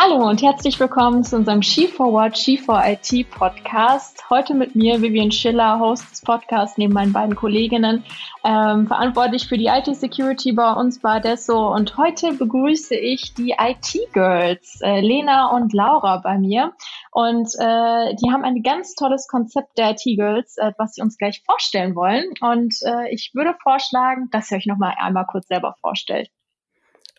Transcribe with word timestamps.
Hallo 0.00 0.28
und 0.28 0.42
herzlich 0.42 0.78
willkommen 0.78 1.24
zu 1.24 1.34
unserem 1.34 1.58
She4What, 1.58 2.36
She4IT 2.36 3.30
Podcast. 3.30 4.30
Heute 4.30 4.54
mit 4.54 4.76
mir 4.76 5.02
Vivian 5.02 5.32
Schiller, 5.32 5.80
Host 5.80 6.08
des 6.12 6.20
Podcasts, 6.20 6.78
neben 6.78 6.92
meinen 6.92 7.12
beiden 7.12 7.34
Kolleginnen, 7.34 8.04
ähm, 8.44 8.86
verantwortlich 8.86 9.48
für 9.48 9.58
die 9.58 9.66
IT-Security 9.66 10.52
bei 10.52 10.72
uns 10.72 11.00
bei 11.00 11.16
Adesso. 11.16 11.74
Und 11.74 11.96
heute 11.96 12.32
begrüße 12.32 12.94
ich 12.94 13.34
die 13.34 13.56
IT-Girls, 13.58 14.80
äh, 14.82 15.00
Lena 15.00 15.48
und 15.48 15.72
Laura 15.72 16.18
bei 16.18 16.38
mir. 16.38 16.74
Und 17.10 17.48
äh, 17.58 18.14
die 18.14 18.30
haben 18.30 18.44
ein 18.44 18.62
ganz 18.62 18.94
tolles 18.94 19.26
Konzept 19.26 19.76
der 19.78 19.96
IT-Girls, 19.96 20.58
äh, 20.58 20.70
was 20.78 20.94
sie 20.94 21.02
uns 21.02 21.18
gleich 21.18 21.42
vorstellen 21.44 21.96
wollen. 21.96 22.34
Und 22.40 22.72
äh, 22.82 23.12
ich 23.12 23.32
würde 23.34 23.52
vorschlagen, 23.60 24.28
dass 24.30 24.52
ihr 24.52 24.58
euch 24.58 24.66
noch 24.66 24.78
mal 24.78 24.94
einmal 24.96 25.26
kurz 25.26 25.48
selber 25.48 25.74
vorstellt. 25.80 26.30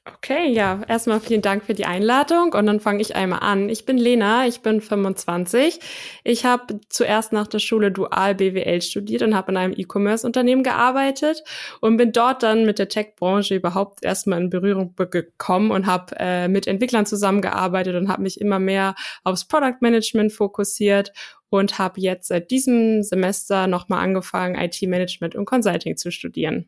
Okay, 0.06 0.52
ja, 0.52 0.82
erstmal 0.88 1.20
vielen 1.20 1.42
Dank 1.42 1.64
für 1.64 1.74
die 1.74 1.86
Einladung 1.86 2.54
und 2.54 2.66
dann 2.66 2.80
fange 2.80 3.02
ich 3.02 3.16
einmal 3.16 3.40
an. 3.40 3.70
Ich 3.70 3.86
bin 3.86 3.98
Lena, 3.98 4.48
ich 4.48 4.62
bin 4.62 4.82
25. 4.82 5.80
Ich 6.24 6.46
habe 6.46 6.80
zuerst 6.90 7.34
nach 7.34 7.48
der 7.48 7.60
Schule 7.60 7.92
Dual 7.92 8.36
BWL 8.36 8.82
studiert 8.82 9.22
und 9.22 9.36
habe 9.36 9.52
in 9.52 9.58
einem 9.58 9.74
E-Commerce-Unternehmen 9.78 10.64
gearbeitet 10.64 11.44
und 11.82 11.98
bin 11.98 12.12
dort 12.12 12.44
dann 12.44 12.66
mit 12.66 12.80
der 12.80 12.90
Tech-Branche 12.90 13.56
überhaupt 13.56 14.04
erstmal 14.04 14.42
in 14.42 14.50
Berührung 14.50 14.96
gekommen 14.96 15.72
und 15.72 15.86
habe 15.86 16.16
äh, 16.18 16.48
mit 16.48 16.66
Entwicklern 16.66 17.06
zusammengearbeitet 17.06 17.96
und 17.96 18.10
habe 18.10 18.24
mich 18.24 18.42
immer 18.42 18.60
mehr 18.60 18.96
aufs 19.24 19.46
Product 19.46 19.78
Management 19.82 20.32
fokussiert 20.32 21.12
und 21.50 21.78
habe 21.78 22.00
jetzt 22.00 22.28
seit 22.30 22.52
diesem 22.52 23.04
Semester 23.04 23.68
nochmal 23.68 24.04
angefangen, 24.04 24.56
IT-Management 24.56 25.36
und 25.36 25.46
Consulting 25.46 25.98
zu 25.98 26.12
studieren. 26.12 26.68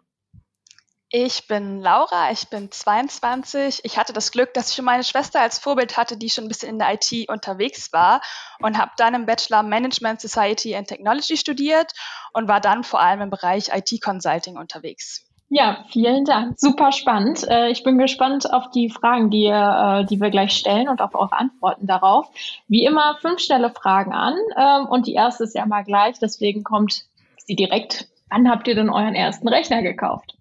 Ich 1.13 1.45
bin 1.45 1.81
Laura, 1.81 2.31
ich 2.31 2.48
bin 2.48 2.71
22. 2.71 3.81
Ich 3.84 3.98
hatte 3.98 4.13
das 4.13 4.31
Glück, 4.31 4.54
dass 4.54 4.70
ich 4.70 4.76
schon 4.76 4.85
meine 4.85 5.04
Schwester 5.04 5.41
als 5.41 5.59
Vorbild 5.59 5.98
hatte, 5.98 6.15
die 6.15 6.29
schon 6.29 6.45
ein 6.45 6.48
bisschen 6.48 6.70
in 6.70 6.79
der 6.79 6.93
IT 6.93 7.27
unterwegs 7.27 7.91
war 7.91 8.21
und 8.62 8.77
habe 8.77 8.91
dann 8.95 9.13
im 9.13 9.26
Bachelor 9.26 9.62
Management 9.62 10.21
Society 10.21 10.73
and 10.73 10.87
Technology 10.87 11.35
studiert 11.35 11.91
und 12.31 12.48
war 12.48 12.62
dann 12.62 12.85
vor 12.85 13.01
allem 13.01 13.20
im 13.20 13.29
Bereich 13.29 13.71
IT 13.73 14.01
Consulting 14.01 14.55
unterwegs. 14.55 15.26
Ja, 15.49 15.84
vielen 15.90 16.23
Dank. 16.23 16.57
Super 16.57 16.93
spannend. 16.93 17.46
Äh, 17.46 17.71
ich 17.71 17.84
bin 17.84 17.98
gespannt 17.98 18.49
auf 18.53 18.71
die 18.71 18.90
Fragen, 18.90 19.29
die, 19.29 19.48
äh, 19.48 20.05
die 20.05 20.21
wir 20.21 20.29
gleich 20.29 20.53
stellen 20.53 20.87
und 20.87 21.01
auf 21.01 21.13
eure 21.13 21.34
Antworten 21.34 21.87
darauf. 21.87 22.29
Wie 22.70 22.85
immer 22.85 23.18
fünf 23.20 23.41
schnelle 23.41 23.70
Fragen 23.71 24.13
an 24.13 24.35
ähm, 24.57 24.87
und 24.87 25.07
die 25.07 25.13
erste 25.13 25.43
ist 25.43 25.55
ja 25.55 25.65
mal 25.65 25.84
gleich, 25.84 26.20
deswegen 26.20 26.63
kommt 26.63 27.03
sie 27.46 27.57
direkt. 27.57 28.07
Wann 28.29 28.49
habt 28.49 28.65
ihr 28.70 28.75
denn 28.75 28.90
euren 28.90 29.13
ersten 29.13 29.49
Rechner 29.49 29.81
gekauft? 29.81 30.37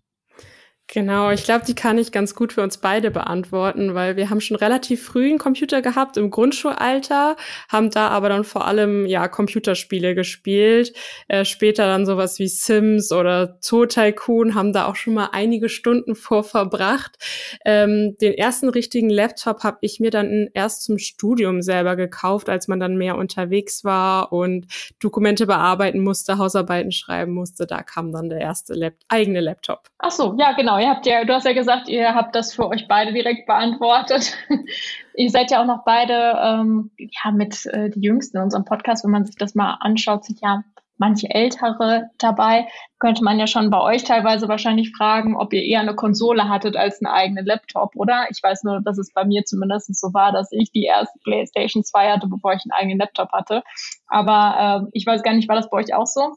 Genau, 0.92 1.30
ich 1.30 1.44
glaube, 1.44 1.64
die 1.64 1.76
kann 1.76 1.98
ich 1.98 2.10
ganz 2.10 2.34
gut 2.34 2.52
für 2.52 2.62
uns 2.62 2.78
beide 2.78 3.12
beantworten, 3.12 3.94
weil 3.94 4.16
wir 4.16 4.28
haben 4.28 4.40
schon 4.40 4.56
relativ 4.56 5.04
früh 5.04 5.28
einen 5.28 5.38
Computer 5.38 5.82
gehabt 5.82 6.16
im 6.16 6.30
Grundschulalter, 6.30 7.36
haben 7.68 7.92
da 7.92 8.08
aber 8.08 8.28
dann 8.28 8.42
vor 8.42 8.66
allem 8.66 9.06
ja 9.06 9.28
Computerspiele 9.28 10.16
gespielt, 10.16 10.92
äh, 11.28 11.44
später 11.44 11.86
dann 11.86 12.06
sowas 12.06 12.40
wie 12.40 12.48
Sims 12.48 13.12
oder 13.12 13.56
Zoo 13.60 13.86
Tycoon, 13.86 14.56
haben 14.56 14.72
da 14.72 14.86
auch 14.86 14.96
schon 14.96 15.14
mal 15.14 15.28
einige 15.30 15.68
Stunden 15.68 16.16
vor 16.16 16.42
verbracht. 16.42 17.18
Ähm, 17.64 18.16
den 18.20 18.34
ersten 18.34 18.68
richtigen 18.68 19.10
Laptop 19.10 19.62
habe 19.62 19.78
ich 19.82 20.00
mir 20.00 20.10
dann 20.10 20.48
erst 20.54 20.82
zum 20.82 20.98
Studium 20.98 21.62
selber 21.62 21.94
gekauft, 21.94 22.48
als 22.48 22.66
man 22.66 22.80
dann 22.80 22.96
mehr 22.96 23.16
unterwegs 23.16 23.84
war 23.84 24.32
und 24.32 24.66
Dokumente 24.98 25.46
bearbeiten 25.46 26.00
musste, 26.00 26.38
Hausarbeiten 26.38 26.90
schreiben 26.90 27.30
musste. 27.30 27.68
Da 27.68 27.84
kam 27.84 28.10
dann 28.10 28.28
der 28.28 28.40
erste 28.40 28.74
Lap 28.74 28.96
eigene 29.06 29.40
Laptop. 29.40 29.88
Ach 29.98 30.10
so, 30.10 30.34
ja 30.36 30.50
genau 30.50 30.79
ihr 30.80 30.90
habt 30.90 31.06
ja, 31.06 31.24
du 31.24 31.34
hast 31.34 31.46
ja 31.46 31.52
gesagt, 31.52 31.88
ihr 31.88 32.14
habt 32.14 32.34
das 32.34 32.54
für 32.54 32.68
euch 32.68 32.86
beide 32.88 33.12
direkt 33.12 33.46
beantwortet. 33.46 34.36
ihr 35.14 35.30
seid 35.30 35.50
ja 35.50 35.62
auch 35.62 35.66
noch 35.66 35.84
beide 35.84 36.38
ähm, 36.42 36.90
ja 36.98 37.30
mit 37.32 37.66
äh, 37.66 37.90
die 37.90 38.00
Jüngsten 38.00 38.38
in 38.38 38.44
unserem 38.44 38.64
Podcast, 38.64 39.04
wenn 39.04 39.10
man 39.10 39.26
sich 39.26 39.36
das 39.36 39.54
mal 39.54 39.78
anschaut, 39.80 40.24
sind 40.24 40.40
ja 40.40 40.62
manche 41.00 41.30
Ältere 41.30 42.10
dabei. 42.18 42.68
Könnte 42.98 43.24
man 43.24 43.38
ja 43.38 43.46
schon 43.46 43.70
bei 43.70 43.80
euch 43.80 44.04
teilweise 44.04 44.48
wahrscheinlich 44.48 44.92
fragen, 44.94 45.34
ob 45.34 45.52
ihr 45.54 45.64
eher 45.64 45.80
eine 45.80 45.94
Konsole 45.94 46.48
hattet 46.48 46.76
als 46.76 47.00
einen 47.00 47.12
eigenen 47.12 47.46
Laptop, 47.46 47.96
oder? 47.96 48.26
Ich 48.30 48.42
weiß 48.42 48.64
nur, 48.64 48.82
dass 48.82 48.98
es 48.98 49.12
bei 49.14 49.24
mir 49.24 49.44
zumindest 49.44 49.98
so 49.98 50.12
war, 50.12 50.30
dass 50.30 50.52
ich 50.52 50.70
die 50.72 50.84
erste 50.84 51.18
PlayStation 51.24 51.82
2 51.82 52.10
hatte, 52.12 52.28
bevor 52.28 52.52
ich 52.52 52.62
einen 52.64 52.78
eigenen 52.78 52.98
Laptop 52.98 53.32
hatte. 53.32 53.62
Aber 54.08 54.84
äh, 54.84 54.90
ich 54.92 55.06
weiß 55.06 55.22
gar 55.22 55.32
nicht, 55.32 55.48
war 55.48 55.56
das 55.56 55.70
bei 55.70 55.78
euch 55.78 55.94
auch 55.94 56.06
so? 56.06 56.34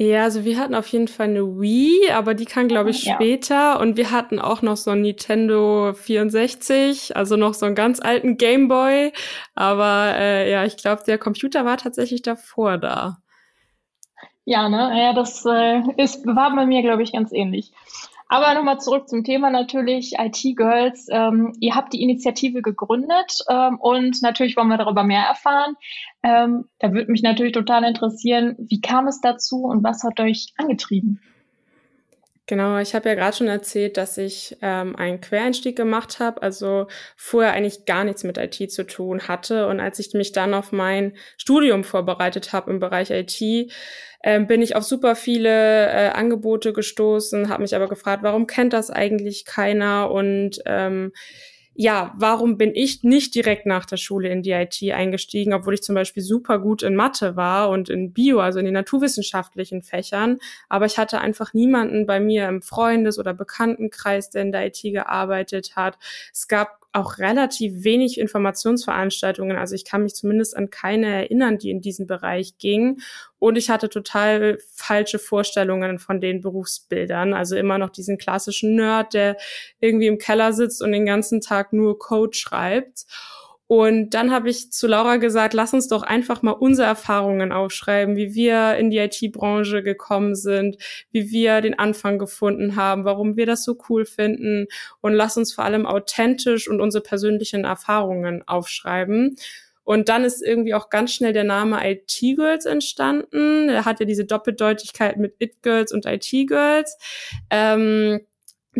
Ja, 0.00 0.22
also 0.22 0.44
wir 0.44 0.60
hatten 0.60 0.76
auf 0.76 0.86
jeden 0.86 1.08
Fall 1.08 1.26
eine 1.26 1.60
Wii, 1.60 2.12
aber 2.12 2.34
die 2.34 2.44
kam, 2.44 2.68
glaube 2.68 2.90
ich, 2.90 3.02
später. 3.02 3.54
Ja. 3.54 3.76
Und 3.80 3.96
wir 3.96 4.12
hatten 4.12 4.38
auch 4.38 4.62
noch 4.62 4.76
so 4.76 4.92
ein 4.92 5.00
Nintendo 5.00 5.92
64, 5.92 7.16
also 7.16 7.34
noch 7.34 7.52
so 7.52 7.66
einen 7.66 7.74
ganz 7.74 7.98
alten 7.98 8.36
Gameboy. 8.36 9.12
Aber 9.56 10.14
äh, 10.14 10.48
ja, 10.52 10.64
ich 10.64 10.76
glaube, 10.76 11.02
der 11.04 11.18
Computer 11.18 11.64
war 11.64 11.78
tatsächlich 11.78 12.22
davor 12.22 12.78
da. 12.78 13.18
Ja, 14.44 14.68
ne? 14.68 14.92
Ja, 14.96 15.12
das 15.14 15.44
äh, 15.44 15.82
ist, 15.96 16.24
war 16.24 16.54
bei 16.54 16.64
mir, 16.64 16.82
glaube 16.82 17.02
ich, 17.02 17.12
ganz 17.12 17.32
ähnlich. 17.32 17.72
Aber 18.28 18.52
nochmal 18.52 18.78
zurück 18.78 19.08
zum 19.08 19.24
Thema 19.24 19.50
natürlich 19.50 20.14
IT-Girls. 20.18 21.06
Ähm, 21.10 21.54
ihr 21.60 21.74
habt 21.74 21.94
die 21.94 22.02
Initiative 22.02 22.60
gegründet 22.60 23.38
ähm, 23.48 23.78
und 23.80 24.20
natürlich 24.20 24.54
wollen 24.56 24.68
wir 24.68 24.76
darüber 24.76 25.02
mehr 25.02 25.22
erfahren. 25.22 25.76
Ähm, 26.22 26.66
da 26.78 26.92
würde 26.92 27.10
mich 27.10 27.22
natürlich 27.22 27.54
total 27.54 27.84
interessieren, 27.84 28.54
wie 28.58 28.82
kam 28.82 29.08
es 29.08 29.22
dazu 29.22 29.64
und 29.64 29.82
was 29.82 30.04
hat 30.04 30.20
euch 30.20 30.52
angetrieben? 30.58 31.20
Genau, 32.48 32.78
ich 32.78 32.94
habe 32.94 33.10
ja 33.10 33.14
gerade 33.14 33.36
schon 33.36 33.46
erzählt, 33.48 33.98
dass 33.98 34.16
ich 34.16 34.56
ähm, 34.62 34.96
einen 34.96 35.20
Quereinstieg 35.20 35.76
gemacht 35.76 36.18
habe, 36.18 36.40
also 36.40 36.86
vorher 37.14 37.52
eigentlich 37.52 37.84
gar 37.84 38.04
nichts 38.04 38.24
mit 38.24 38.38
IT 38.38 38.72
zu 38.72 38.86
tun 38.86 39.28
hatte. 39.28 39.66
Und 39.68 39.80
als 39.80 39.98
ich 39.98 40.14
mich 40.14 40.32
dann 40.32 40.54
auf 40.54 40.72
mein 40.72 41.12
Studium 41.36 41.84
vorbereitet 41.84 42.54
habe 42.54 42.70
im 42.70 42.80
Bereich 42.80 43.10
IT, 43.10 43.70
ähm, 44.24 44.46
bin 44.46 44.62
ich 44.62 44.76
auf 44.76 44.84
super 44.84 45.14
viele 45.14 45.88
äh, 45.90 46.08
Angebote 46.08 46.72
gestoßen, 46.72 47.50
habe 47.50 47.62
mich 47.62 47.76
aber 47.76 47.86
gefragt, 47.86 48.22
warum 48.22 48.46
kennt 48.46 48.72
das 48.72 48.90
eigentlich 48.90 49.44
keiner 49.44 50.10
und 50.10 50.58
ähm, 50.64 51.12
ja, 51.80 52.12
warum 52.16 52.58
bin 52.58 52.74
ich 52.74 53.04
nicht 53.04 53.36
direkt 53.36 53.64
nach 53.64 53.84
der 53.84 53.98
Schule 53.98 54.30
in 54.30 54.42
die 54.42 54.50
IT 54.50 54.82
eingestiegen, 54.92 55.54
obwohl 55.54 55.74
ich 55.74 55.82
zum 55.84 55.94
Beispiel 55.94 56.24
super 56.24 56.58
gut 56.58 56.82
in 56.82 56.96
Mathe 56.96 57.36
war 57.36 57.70
und 57.70 57.88
in 57.88 58.12
Bio, 58.12 58.40
also 58.40 58.58
in 58.58 58.64
den 58.64 58.74
naturwissenschaftlichen 58.74 59.84
Fächern. 59.84 60.38
Aber 60.68 60.86
ich 60.86 60.98
hatte 60.98 61.20
einfach 61.20 61.54
niemanden 61.54 62.04
bei 62.04 62.18
mir 62.18 62.48
im 62.48 62.62
Freundes- 62.62 63.20
oder 63.20 63.32
Bekanntenkreis, 63.32 64.28
der 64.30 64.42
in 64.42 64.50
der 64.50 64.66
IT 64.66 64.82
gearbeitet 64.82 65.76
hat. 65.76 65.98
Es 66.32 66.48
gab 66.48 66.87
auch 66.98 67.18
relativ 67.18 67.84
wenig 67.84 68.18
Informationsveranstaltungen. 68.18 69.56
Also 69.56 69.74
ich 69.74 69.84
kann 69.84 70.02
mich 70.02 70.14
zumindest 70.14 70.56
an 70.56 70.70
keine 70.70 71.06
erinnern, 71.06 71.58
die 71.58 71.70
in 71.70 71.80
diesen 71.80 72.06
Bereich 72.06 72.58
gingen. 72.58 73.00
Und 73.38 73.56
ich 73.56 73.70
hatte 73.70 73.88
total 73.88 74.58
falsche 74.74 75.18
Vorstellungen 75.18 75.98
von 75.98 76.20
den 76.20 76.40
Berufsbildern. 76.40 77.34
Also 77.34 77.56
immer 77.56 77.78
noch 77.78 77.90
diesen 77.90 78.18
klassischen 78.18 78.74
Nerd, 78.74 79.14
der 79.14 79.36
irgendwie 79.80 80.08
im 80.08 80.18
Keller 80.18 80.52
sitzt 80.52 80.82
und 80.82 80.92
den 80.92 81.06
ganzen 81.06 81.40
Tag 81.40 81.72
nur 81.72 81.98
Code 81.98 82.36
schreibt. 82.36 83.06
Und 83.68 84.14
dann 84.14 84.32
habe 84.32 84.48
ich 84.48 84.72
zu 84.72 84.86
Laura 84.86 85.18
gesagt, 85.18 85.52
lass 85.52 85.74
uns 85.74 85.88
doch 85.88 86.02
einfach 86.02 86.40
mal 86.40 86.52
unsere 86.52 86.88
Erfahrungen 86.88 87.52
aufschreiben, 87.52 88.16
wie 88.16 88.34
wir 88.34 88.76
in 88.76 88.88
die 88.88 88.96
IT-Branche 88.96 89.82
gekommen 89.82 90.34
sind, 90.34 90.78
wie 91.12 91.30
wir 91.30 91.60
den 91.60 91.78
Anfang 91.78 92.18
gefunden 92.18 92.76
haben, 92.76 93.04
warum 93.04 93.36
wir 93.36 93.44
das 93.44 93.64
so 93.64 93.76
cool 93.90 94.06
finden 94.06 94.68
und 95.02 95.12
lass 95.12 95.36
uns 95.36 95.52
vor 95.52 95.64
allem 95.64 95.84
authentisch 95.84 96.66
und 96.66 96.80
unsere 96.80 97.02
persönlichen 97.02 97.64
Erfahrungen 97.64 98.42
aufschreiben. 98.48 99.36
Und 99.84 100.08
dann 100.08 100.24
ist 100.24 100.42
irgendwie 100.42 100.72
auch 100.72 100.88
ganz 100.88 101.12
schnell 101.12 101.34
der 101.34 101.44
Name 101.44 101.80
IT-Girls 101.82 102.64
entstanden. 102.64 103.68
Er 103.68 103.84
hat 103.84 104.00
ja 104.00 104.06
diese 104.06 104.24
Doppeldeutigkeit 104.24 105.18
mit 105.18 105.34
It-Girls 105.38 105.92
und 105.92 106.06
IT-Girls. 106.06 106.96
Ähm, 107.50 108.20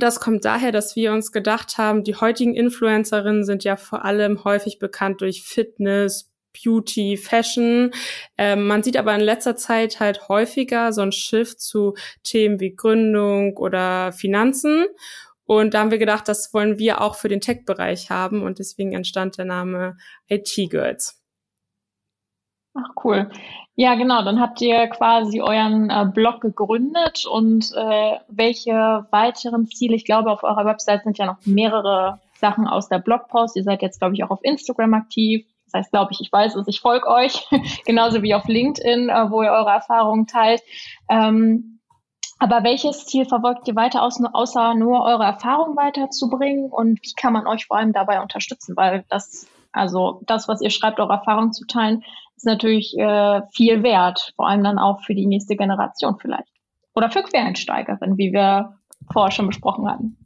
das 0.02 0.20
kommt 0.20 0.44
daher, 0.44 0.72
dass 0.72 0.96
wir 0.96 1.12
uns 1.12 1.32
gedacht 1.32 1.78
haben, 1.78 2.04
die 2.04 2.14
heutigen 2.14 2.54
Influencerinnen 2.54 3.44
sind 3.44 3.64
ja 3.64 3.76
vor 3.76 4.04
allem 4.04 4.44
häufig 4.44 4.78
bekannt 4.78 5.20
durch 5.20 5.42
Fitness, 5.42 6.30
Beauty, 6.52 7.16
Fashion. 7.16 7.92
Ähm, 8.36 8.66
man 8.66 8.82
sieht 8.82 8.96
aber 8.96 9.14
in 9.14 9.20
letzter 9.20 9.56
Zeit 9.56 10.00
halt 10.00 10.28
häufiger 10.28 10.92
so 10.92 11.02
ein 11.02 11.12
Shift 11.12 11.60
zu 11.60 11.94
Themen 12.24 12.60
wie 12.60 12.74
Gründung 12.74 13.56
oder 13.56 14.12
Finanzen. 14.12 14.86
Und 15.44 15.72
da 15.72 15.80
haben 15.80 15.90
wir 15.90 15.98
gedacht, 15.98 16.28
das 16.28 16.52
wollen 16.52 16.78
wir 16.78 17.00
auch 17.00 17.14
für 17.14 17.28
den 17.28 17.40
Tech-Bereich 17.40 18.10
haben 18.10 18.42
und 18.42 18.58
deswegen 18.58 18.92
entstand 18.92 19.38
der 19.38 19.46
Name 19.46 19.96
IT 20.26 20.54
Girls. 20.68 21.22
Ach 22.74 22.90
cool. 23.02 23.30
Ja, 23.80 23.94
genau. 23.94 24.22
Dann 24.25 24.40
habt 24.40 24.60
ihr 24.60 24.88
quasi 24.88 25.40
euren 25.40 25.88
äh, 25.88 26.04
Blog 26.12 26.40
gegründet 26.40 27.26
und 27.26 27.72
äh, 27.76 28.19
welche 28.26 29.06
weiteren 29.12 29.69
Ziele? 29.69 29.94
Ich 29.94 30.04
glaube, 30.04 30.32
auf 30.32 30.42
eurer 30.42 30.64
Website 30.64 31.04
sind 31.04 31.16
ja 31.16 31.26
noch 31.26 31.36
mehrere 31.44 32.19
Sachen 32.34 32.66
aus 32.66 32.88
der 32.88 32.98
Blogpost. 32.98 33.54
Ihr 33.54 33.62
seid 33.62 33.80
jetzt, 33.82 34.00
glaube 34.00 34.16
ich, 34.16 34.25
auch 34.25 34.30
auf 34.30 34.40
Instagram 34.42 34.94
aktiv. 34.94 35.46
Das 35.66 35.75
heißt, 35.75 35.92
glaube 35.92 36.10
ich, 36.10 36.20
ich 36.20 36.32
weiß 36.32 36.56
es, 36.56 36.66
ich 36.66 36.80
folge 36.80 37.06
euch, 37.06 37.46
genauso 37.86 38.20
wie 38.22 38.34
auf 38.34 38.48
LinkedIn, 38.48 39.10
äh, 39.10 39.30
wo 39.30 39.44
ihr 39.44 39.52
eure 39.52 39.70
Erfahrungen 39.70 40.26
teilt. 40.26 40.60
Ähm, 41.08 41.78
Aber 42.40 42.64
welches 42.64 43.06
Ziel 43.06 43.26
verfolgt 43.26 43.69
ihr 43.69 43.76
weiter, 43.76 44.02
außer 44.02 44.75
nur 44.75 45.04
eure 45.04 45.22
Erfahrung 45.22 45.76
weiterzubringen? 45.76 46.72
Und 46.72 46.98
wie 47.04 47.12
kann 47.12 47.32
man 47.32 47.46
euch 47.46 47.66
vor 47.66 47.76
allem 47.76 47.92
dabei 47.92 48.20
unterstützen? 48.20 48.76
Weil 48.76 49.04
das, 49.08 49.46
also 49.70 50.20
das, 50.26 50.48
was 50.48 50.62
ihr 50.62 50.70
schreibt, 50.70 50.98
eure 50.98 51.12
Erfahrung 51.12 51.52
zu 51.52 51.64
teilen, 51.64 52.02
ist 52.38 52.46
natürlich 52.46 52.96
äh, 52.96 53.43
viel 53.52 53.82
wert. 53.82 54.32
Vor 54.37 54.49
allem 54.49 54.64
dann 54.64 54.79
auch 54.79 55.02
für 55.02 55.14
die 55.14 55.26
nächste 55.26 55.56
Generation 55.56 56.19
vielleicht. 56.20 56.49
Oder 56.94 57.11
für 57.11 57.23
Quereinsteigerinnen, 57.23 58.17
wie 58.17 58.32
wir 58.32 58.79
vorher 59.12 59.31
schon 59.31 59.49
besprochen 59.49 59.88
hatten. 59.88 60.17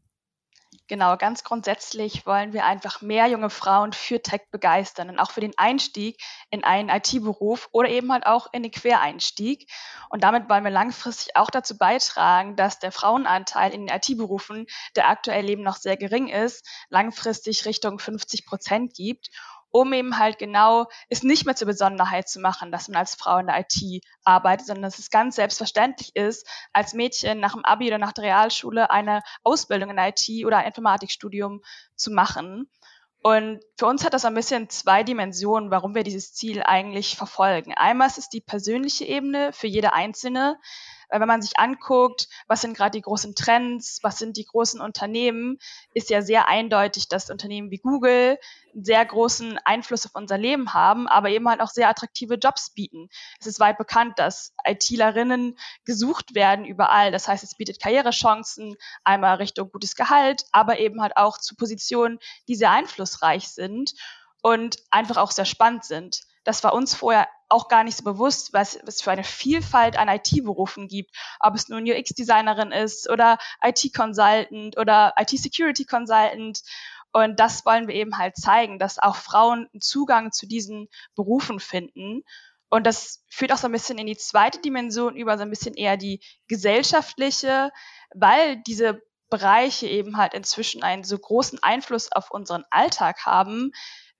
Genau, 0.88 1.16
ganz 1.16 1.42
grundsätzlich 1.42 2.26
wollen 2.26 2.52
wir 2.52 2.66
einfach 2.66 3.00
mehr 3.00 3.26
junge 3.28 3.48
Frauen 3.48 3.94
für 3.94 4.20
Tech 4.20 4.42
begeistern 4.50 5.08
und 5.08 5.18
auch 5.20 5.30
für 5.30 5.40
den 5.40 5.54
Einstieg 5.56 6.20
in 6.50 6.64
einen 6.64 6.90
IT-Beruf 6.90 7.68
oder 7.72 7.88
eben 7.88 8.12
halt 8.12 8.26
auch 8.26 8.48
in 8.52 8.62
den 8.62 8.72
Quereinstieg. 8.72 9.70
Und 10.10 10.22
damit 10.22 10.50
wollen 10.50 10.64
wir 10.64 10.70
langfristig 10.70 11.34
auch 11.34 11.48
dazu 11.48 11.78
beitragen, 11.78 12.56
dass 12.56 12.78
der 12.78 12.92
Frauenanteil 12.92 13.72
in 13.72 13.86
den 13.86 13.96
IT-Berufen, 13.96 14.66
der 14.94 15.08
aktuell 15.08 15.48
eben 15.48 15.62
noch 15.62 15.76
sehr 15.76 15.96
gering 15.96 16.28
ist, 16.28 16.68
langfristig 16.90 17.64
Richtung 17.64 17.98
50 17.98 18.44
Prozent 18.44 18.92
gibt 18.92 19.30
um 19.72 19.92
eben 19.92 20.18
halt 20.18 20.38
genau 20.38 20.86
es 21.08 21.22
nicht 21.22 21.46
mehr 21.46 21.56
zur 21.56 21.66
Besonderheit 21.66 22.28
zu 22.28 22.38
machen, 22.40 22.70
dass 22.70 22.88
man 22.88 22.98
als 22.98 23.14
Frau 23.14 23.38
in 23.38 23.46
der 23.46 23.58
IT 23.58 24.04
arbeitet, 24.22 24.66
sondern 24.66 24.84
dass 24.84 24.98
es 24.98 25.10
ganz 25.10 25.36
selbstverständlich 25.36 26.14
ist, 26.14 26.46
als 26.72 26.92
Mädchen 26.92 27.40
nach 27.40 27.54
dem 27.54 27.64
Abi 27.64 27.88
oder 27.88 27.98
nach 27.98 28.12
der 28.12 28.24
Realschule 28.24 28.90
eine 28.90 29.22
Ausbildung 29.42 29.90
in 29.90 29.96
der 29.96 30.08
IT 30.08 30.46
oder 30.46 30.58
ein 30.58 30.66
Informatikstudium 30.66 31.62
zu 31.96 32.12
machen. 32.12 32.70
Und 33.22 33.60
für 33.78 33.86
uns 33.86 34.04
hat 34.04 34.14
das 34.14 34.24
ein 34.24 34.34
bisschen 34.34 34.68
zwei 34.68 35.04
Dimensionen, 35.04 35.70
warum 35.70 35.94
wir 35.94 36.02
dieses 36.02 36.34
Ziel 36.34 36.62
eigentlich 36.64 37.16
verfolgen. 37.16 37.72
Einmal 37.72 38.08
ist 38.08 38.18
es 38.18 38.28
die 38.28 38.40
persönliche 38.40 39.04
Ebene 39.04 39.52
für 39.52 39.68
jede 39.68 39.92
Einzelne, 39.92 40.58
weil 41.12 41.20
wenn 41.20 41.28
man 41.28 41.42
sich 41.42 41.58
anguckt, 41.58 42.26
was 42.48 42.62
sind 42.62 42.74
gerade 42.74 42.92
die 42.92 43.02
großen 43.02 43.34
Trends, 43.34 43.98
was 44.02 44.18
sind 44.18 44.38
die 44.38 44.46
großen 44.46 44.80
Unternehmen, 44.80 45.58
ist 45.92 46.08
ja 46.08 46.22
sehr 46.22 46.48
eindeutig, 46.48 47.06
dass 47.06 47.28
Unternehmen 47.28 47.70
wie 47.70 47.76
Google 47.76 48.38
einen 48.72 48.84
sehr 48.84 49.04
großen 49.04 49.58
Einfluss 49.58 50.06
auf 50.06 50.12
unser 50.14 50.38
Leben 50.38 50.72
haben, 50.72 51.06
aber 51.08 51.28
eben 51.28 51.46
halt 51.50 51.60
auch 51.60 51.68
sehr 51.68 51.90
attraktive 51.90 52.36
Jobs 52.36 52.70
bieten. 52.70 53.10
Es 53.38 53.46
ist 53.46 53.60
weit 53.60 53.76
bekannt, 53.76 54.18
dass 54.18 54.54
ITlerinnen 54.64 55.58
gesucht 55.84 56.34
werden 56.34 56.64
überall. 56.64 57.12
Das 57.12 57.28
heißt, 57.28 57.44
es 57.44 57.56
bietet 57.56 57.78
Karrierechancen, 57.78 58.76
einmal 59.04 59.36
Richtung 59.36 59.70
gutes 59.70 59.94
Gehalt, 59.96 60.46
aber 60.50 60.78
eben 60.78 61.02
halt 61.02 61.18
auch 61.18 61.36
zu 61.36 61.56
Positionen, 61.56 62.20
die 62.48 62.54
sehr 62.54 62.70
einflussreich 62.70 63.48
sind 63.48 63.92
und 64.40 64.78
einfach 64.90 65.18
auch 65.18 65.30
sehr 65.30 65.44
spannend 65.44 65.84
sind. 65.84 66.22
Das 66.44 66.64
war 66.64 66.74
uns 66.74 66.94
vorher 66.94 67.28
auch 67.48 67.68
gar 67.68 67.84
nicht 67.84 67.96
so 67.96 68.04
bewusst, 68.04 68.52
was 68.52 68.74
es 68.74 69.02
für 69.02 69.10
eine 69.10 69.24
Vielfalt 69.24 69.96
an 69.96 70.08
IT-Berufen 70.08 70.88
gibt. 70.88 71.14
Ob 71.40 71.54
es 71.54 71.68
nun 71.68 71.84
UX-Designerin 71.84 72.72
ist 72.72 73.08
oder 73.10 73.38
IT-Consultant 73.62 74.78
oder 74.78 75.14
IT-Security-Consultant. 75.18 76.62
Und 77.12 77.38
das 77.38 77.66
wollen 77.66 77.88
wir 77.88 77.94
eben 77.94 78.16
halt 78.16 78.36
zeigen, 78.36 78.78
dass 78.78 78.98
auch 78.98 79.16
Frauen 79.16 79.68
Zugang 79.80 80.32
zu 80.32 80.46
diesen 80.46 80.88
Berufen 81.14 81.60
finden. 81.60 82.22
Und 82.70 82.86
das 82.86 83.22
führt 83.28 83.52
auch 83.52 83.58
so 83.58 83.66
ein 83.66 83.72
bisschen 83.72 83.98
in 83.98 84.06
die 84.06 84.16
zweite 84.16 84.58
Dimension 84.58 85.14
über, 85.14 85.36
so 85.36 85.42
ein 85.42 85.50
bisschen 85.50 85.74
eher 85.74 85.98
die 85.98 86.24
gesellschaftliche, 86.48 87.70
weil 88.14 88.62
diese 88.62 89.02
Bereiche 89.28 89.86
eben 89.86 90.16
halt 90.16 90.32
inzwischen 90.32 90.82
einen 90.82 91.04
so 91.04 91.18
großen 91.18 91.62
Einfluss 91.62 92.10
auf 92.12 92.30
unseren 92.30 92.64
Alltag 92.70 93.26
haben, 93.26 93.72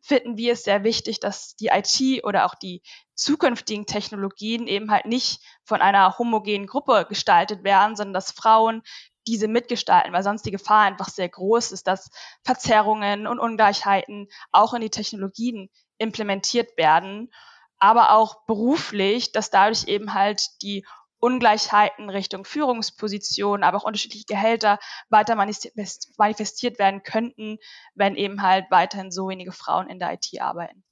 finden 0.03 0.37
wir 0.37 0.53
es 0.53 0.65
sehr 0.65 0.85
wichtig, 0.85 1.21
dass 1.21 1.57
die 1.57 1.69
IT 1.69 2.25
oder 2.25 2.45
auch 2.45 2.55
die 2.55 2.83
zukünftigen 3.15 3.87
Technologien 3.87 4.67
eben 4.67 4.91
halt 4.91 5.07
nicht 5.07 5.41
von 5.65 5.81
einer 5.81 6.19
homogenen 6.19 6.67
Gruppe 6.67 7.07
gestaltet 7.09 7.63
werden, 7.63 7.97
sondern 7.97 8.15
dass 8.15 8.33
Frauen 8.33 8.83
diese 9.29 9.47
mitgestalten, 9.47 10.13
weil 10.13 10.25
sonst 10.25 10.45
die 10.45 10.51
Gefahr 10.51 10.83
einfach 10.83 11.09
sehr 11.09 11.29
groß 11.29 11.71
ist, 11.71 11.87
dass 11.87 12.11
Verzerrungen 12.43 13.29
und 13.29 13.39
Ungleichheiten 13.39 14.27
auch 14.51 14.75
in 14.75 14.81
die 14.81 14.91
Technologien 14.91 15.71
implementiert 15.99 16.77
werden, 16.77 17.33
aber 17.79 18.11
auch 18.11 18.45
beruflich, 18.47 19.31
dass 19.31 19.51
dadurch 19.51 19.85
eben 19.87 20.15
halt 20.15 20.61
die 20.63 20.85
Ungleichheiten 21.23 22.11
Richtung 22.11 22.45
Führungspositionen, 22.45 23.63
aber 23.63 23.79
auch 23.79 23.85
unterschiedliche 23.85 24.25
Gehälter 24.27 24.81
weiter 25.09 25.37
manifestiert 25.37 26.81
werden 26.81 27.05
könnten, 27.05 27.59
wenn 27.95 28.17
eben 28.17 28.43
halt 28.43 28.67
weiterhin 28.71 29.13
so 29.13 29.29
wenige 29.29 29.53
Frauen 29.53 29.89
in 29.89 30.01
der 30.01 30.13
IT 30.15 30.41
arbeiten. 30.41 30.83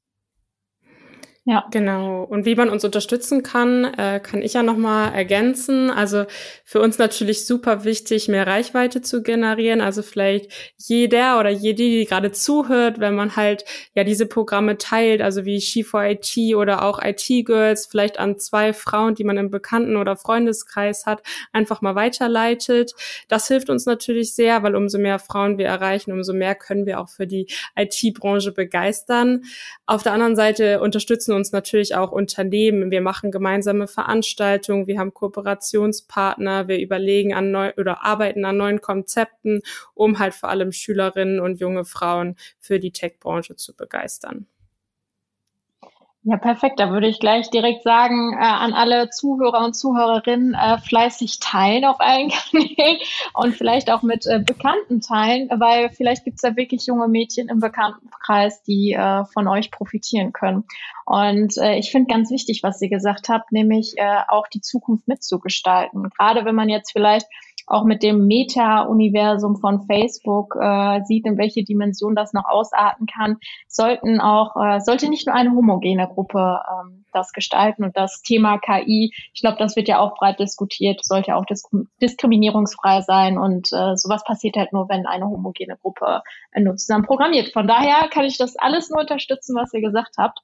Ja. 1.51 1.67
Genau. 1.73 2.23
Und 2.23 2.47
wie 2.47 2.55
man 2.55 2.69
uns 2.69 2.85
unterstützen 2.85 3.43
kann, 3.43 3.83
äh, 3.85 4.21
kann 4.23 4.41
ich 4.41 4.53
ja 4.53 4.63
nochmal 4.63 5.13
ergänzen. 5.13 5.91
Also 5.91 6.27
für 6.65 6.81
uns 6.81 6.99
natürlich 6.99 7.45
super 7.45 7.83
wichtig, 7.83 8.29
mehr 8.29 8.47
Reichweite 8.47 9.03
zu 9.03 9.21
generieren. 9.21 9.81
Also 9.81 10.03
vielleicht 10.03 10.53
jeder 10.77 11.41
oder 11.41 11.51
jede, 11.51 11.83
die 11.83 12.05
gerade 12.05 12.31
zuhört, 12.31 13.01
wenn 13.01 13.17
man 13.17 13.35
halt 13.35 13.65
ja 13.97 14.05
diese 14.05 14.27
Programme 14.27 14.79
teilt, 14.79 15.23
also 15.23 15.45
wie 15.45 15.57
She4IT 15.57 16.55
oder 16.55 16.85
auch 16.85 17.03
IT 17.03 17.27
Girls, 17.45 17.87
vielleicht 17.87 18.21
an 18.21 18.39
zwei 18.39 18.73
Frauen, 18.73 19.17
die 19.17 19.25
man 19.25 19.37
im 19.37 19.51
Bekannten- 19.51 19.97
oder 19.97 20.15
Freundeskreis 20.15 21.05
hat, 21.05 21.21
einfach 21.53 21.83
mal 21.83 21.97
weiterleitet. 21.97 22.93
Das 23.27 23.49
hilft 23.49 23.71
uns 23.71 23.87
natürlich 23.87 24.37
sehr, 24.37 24.63
weil 24.63 24.77
umso 24.77 24.99
mehr 24.99 25.19
Frauen 25.19 25.59
wir 25.59 25.67
erreichen, 25.67 26.13
umso 26.13 26.33
mehr 26.33 26.55
können 26.55 26.87
wir 26.87 27.01
auch 27.01 27.09
für 27.09 27.27
die 27.27 27.49
IT-Branche 27.75 28.53
begeistern. 28.53 29.43
Auf 29.87 30.05
der 30.05 30.13
anderen 30.13 30.37
Seite 30.37 30.81
unterstützen 30.81 31.40
uns 31.41 31.53
natürlich 31.53 31.97
auch 31.97 32.13
Unternehmen. 32.13 32.91
Wir 32.91 33.01
machen 33.01 33.31
gemeinsame 33.31 33.89
Veranstaltungen, 33.89 34.87
wir 34.87 34.99
haben 34.99 35.13
Kooperationspartner, 35.13 36.69
wir 36.69 36.79
überlegen 36.79 37.35
an 37.35 37.51
neu 37.51 37.73
oder 37.77 38.05
arbeiten 38.05 38.45
an 38.45 38.57
neuen 38.57 38.81
Konzepten, 38.81 39.61
um 39.95 40.19
halt 40.19 40.35
vor 40.35 40.51
allem 40.51 40.73
Schülerinnen 40.73 41.41
und 41.41 41.59
junge 41.59 41.85
Frauen 41.85 42.37
für 42.59 42.79
die 42.79 42.93
Tech-Branche 42.93 43.57
zu 43.57 43.75
begeistern. 43.75 44.47
Ja, 46.23 46.37
perfekt. 46.37 46.79
Da 46.79 46.91
würde 46.91 47.09
ich 47.09 47.19
gleich 47.19 47.49
direkt 47.49 47.83
sagen, 47.83 48.35
äh, 48.35 48.45
an 48.45 48.75
alle 48.75 49.09
Zuhörer 49.09 49.65
und 49.65 49.73
Zuhörerinnen, 49.73 50.53
äh, 50.53 50.77
fleißig 50.77 51.41
teilen 51.41 51.87
auf 51.87 51.99
allen 51.99 52.29
Kanälen 52.51 52.99
und 53.33 53.57
vielleicht 53.57 53.91
auch 53.91 54.03
mit 54.03 54.27
äh, 54.27 54.39
Bekannten 54.45 55.01
teilen, 55.01 55.49
weil 55.49 55.89
vielleicht 55.89 56.25
gibt 56.25 56.37
es 56.37 56.43
da 56.43 56.57
wirklich 56.57 56.85
junge 56.87 57.09
Mädchen 57.09 57.49
im 57.49 57.61
Bekanntenkreis, 57.61 58.63
die 58.65 58.93
äh, 58.93 59.25
von 59.33 59.49
euch 59.49 59.71
profitieren 59.71 60.35
können. 60.35 60.65
Und 61.07 61.57
äh, 61.57 61.77
ich 61.79 61.91
finde 61.91 62.13
ganz 62.13 62.31
wichtig, 62.31 62.63
was 62.63 62.83
ihr 62.83 62.91
gesagt 62.91 63.31
habt, 63.31 63.51
nämlich 63.51 63.95
äh, 63.97 64.19
auch 64.29 64.47
die 64.47 64.61
Zukunft 64.61 65.09
mitzugestalten. 65.09 66.11
Gerade 66.11 66.45
wenn 66.45 66.55
man 66.55 66.69
jetzt 66.69 66.93
vielleicht 66.93 67.27
auch 67.71 67.85
mit 67.85 68.03
dem 68.03 68.27
Meta-Universum 68.27 69.57
von 69.57 69.83
Facebook 69.87 70.57
äh, 70.61 71.03
sieht, 71.05 71.27
in 71.27 71.39
welche 71.39 71.65
Dimension 71.65 72.15
das 72.15 72.33
noch 72.33 72.45
ausarten 72.47 73.07
kann, 73.07 73.39
sollten 73.69 74.21
auch, 74.21 74.57
äh, 74.57 74.81
sollte 74.81 75.09
nicht 75.09 75.27
nur 75.27 75.37
eine 75.37 75.53
homogene 75.53 76.09
Gruppe 76.09 76.61
ähm, 76.69 77.05
das 77.13 77.33
gestalten. 77.33 77.85
Und 77.85 77.97
das 77.97 78.23
Thema 78.23 78.59
KI, 78.59 79.13
ich 79.33 79.41
glaube, 79.41 79.59
das 79.59 79.77
wird 79.77 79.89
ja 79.89 80.01
auch 80.01 80.17
breit 80.17 80.39
diskutiert, 80.41 81.05
sollte 81.05 81.37
auch 81.37 81.45
disk 81.45 81.69
diskriminierungsfrei 82.03 83.03
sein. 83.03 83.39
Und 83.39 83.73
äh, 83.73 83.97
sowas 83.97 84.25
passiert 84.25 84.57
halt 84.57 84.73
nur, 84.73 84.89
wenn 84.89 85.07
eine 85.07 85.27
homogene 85.27 85.77
Gruppe 85.77 86.23
äh, 86.53 86.61
nur 86.61 86.77
zusammen 86.77 87.05
programmiert. 87.05 87.53
Von 87.53 87.69
daher 87.69 88.09
kann 88.09 88.25
ich 88.25 88.37
das 88.37 88.57
alles 88.57 88.91
nur 88.91 89.01
unterstützen, 89.01 89.55
was 89.57 89.73
ihr 89.73 89.81
gesagt 89.81 90.17
habt. 90.19 90.41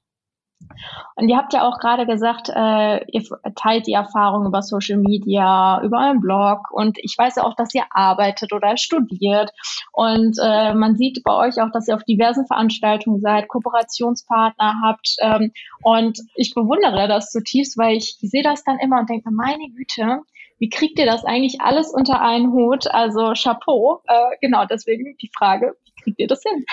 Und 1.15 1.29
ihr 1.29 1.37
habt 1.37 1.53
ja 1.53 1.67
auch 1.67 1.79
gerade 1.79 2.05
gesagt, 2.05 2.49
äh, 2.49 3.03
ihr 3.11 3.23
teilt 3.55 3.87
die 3.87 3.93
Erfahrung 3.93 4.45
über 4.45 4.61
Social 4.61 4.97
Media, 4.97 5.81
über 5.83 5.99
euren 5.99 6.19
Blog 6.19 6.71
und 6.71 6.97
ich 7.01 7.15
weiß 7.17 7.37
ja 7.37 7.43
auch, 7.43 7.55
dass 7.55 7.73
ihr 7.73 7.85
arbeitet 7.89 8.53
oder 8.53 8.77
studiert 8.77 9.51
und 9.91 10.37
äh, 10.41 10.73
man 10.73 10.95
sieht 10.95 11.23
bei 11.23 11.33
euch 11.33 11.61
auch, 11.61 11.71
dass 11.71 11.87
ihr 11.87 11.95
auf 11.95 12.03
diversen 12.03 12.45
Veranstaltungen 12.45 13.19
seid, 13.19 13.47
Kooperationspartner 13.47 14.81
habt 14.83 15.15
ähm, 15.21 15.51
und 15.81 16.19
ich 16.35 16.53
bewundere 16.53 17.07
das 17.07 17.31
zutiefst, 17.31 17.77
weil 17.77 17.97
ich 17.97 18.17
sehe 18.19 18.43
das 18.43 18.63
dann 18.63 18.79
immer 18.79 18.99
und 18.99 19.09
denke, 19.09 19.31
meine 19.31 19.69
Güte, 19.75 20.21
wie 20.59 20.69
kriegt 20.69 20.97
ihr 20.97 21.05
das 21.05 21.23
eigentlich 21.23 21.61
alles 21.61 21.93
unter 21.93 22.21
einen 22.21 22.51
Hut? 22.51 22.87
Also 22.87 23.33
Chapeau. 23.33 24.01
Äh, 24.07 24.37
genau, 24.41 24.65
deswegen 24.65 25.15
die 25.21 25.29
Frage, 25.37 25.75
wie 25.85 26.03
kriegt 26.03 26.19
ihr 26.19 26.27
das 26.27 26.41
hin? 26.41 26.65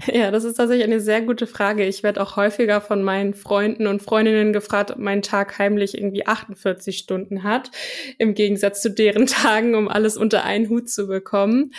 Ja, 0.12 0.30
das 0.30 0.44
ist 0.44 0.54
tatsächlich 0.54 0.84
eine 0.84 1.00
sehr 1.00 1.22
gute 1.22 1.46
Frage. 1.46 1.84
Ich 1.86 2.02
werde 2.02 2.22
auch 2.22 2.36
häufiger 2.36 2.80
von 2.80 3.02
meinen 3.02 3.34
Freunden 3.34 3.86
und 3.86 4.02
Freundinnen 4.02 4.52
gefragt, 4.52 4.90
ob 4.90 4.98
mein 4.98 5.22
Tag 5.22 5.58
heimlich 5.58 5.96
irgendwie 5.96 6.26
48 6.26 6.98
Stunden 6.98 7.42
hat, 7.42 7.70
im 8.18 8.34
Gegensatz 8.34 8.82
zu 8.82 8.90
deren 8.90 9.26
Tagen, 9.26 9.74
um 9.74 9.88
alles 9.88 10.16
unter 10.16 10.44
einen 10.44 10.68
Hut 10.68 10.88
zu 10.88 11.06
bekommen. 11.06 11.72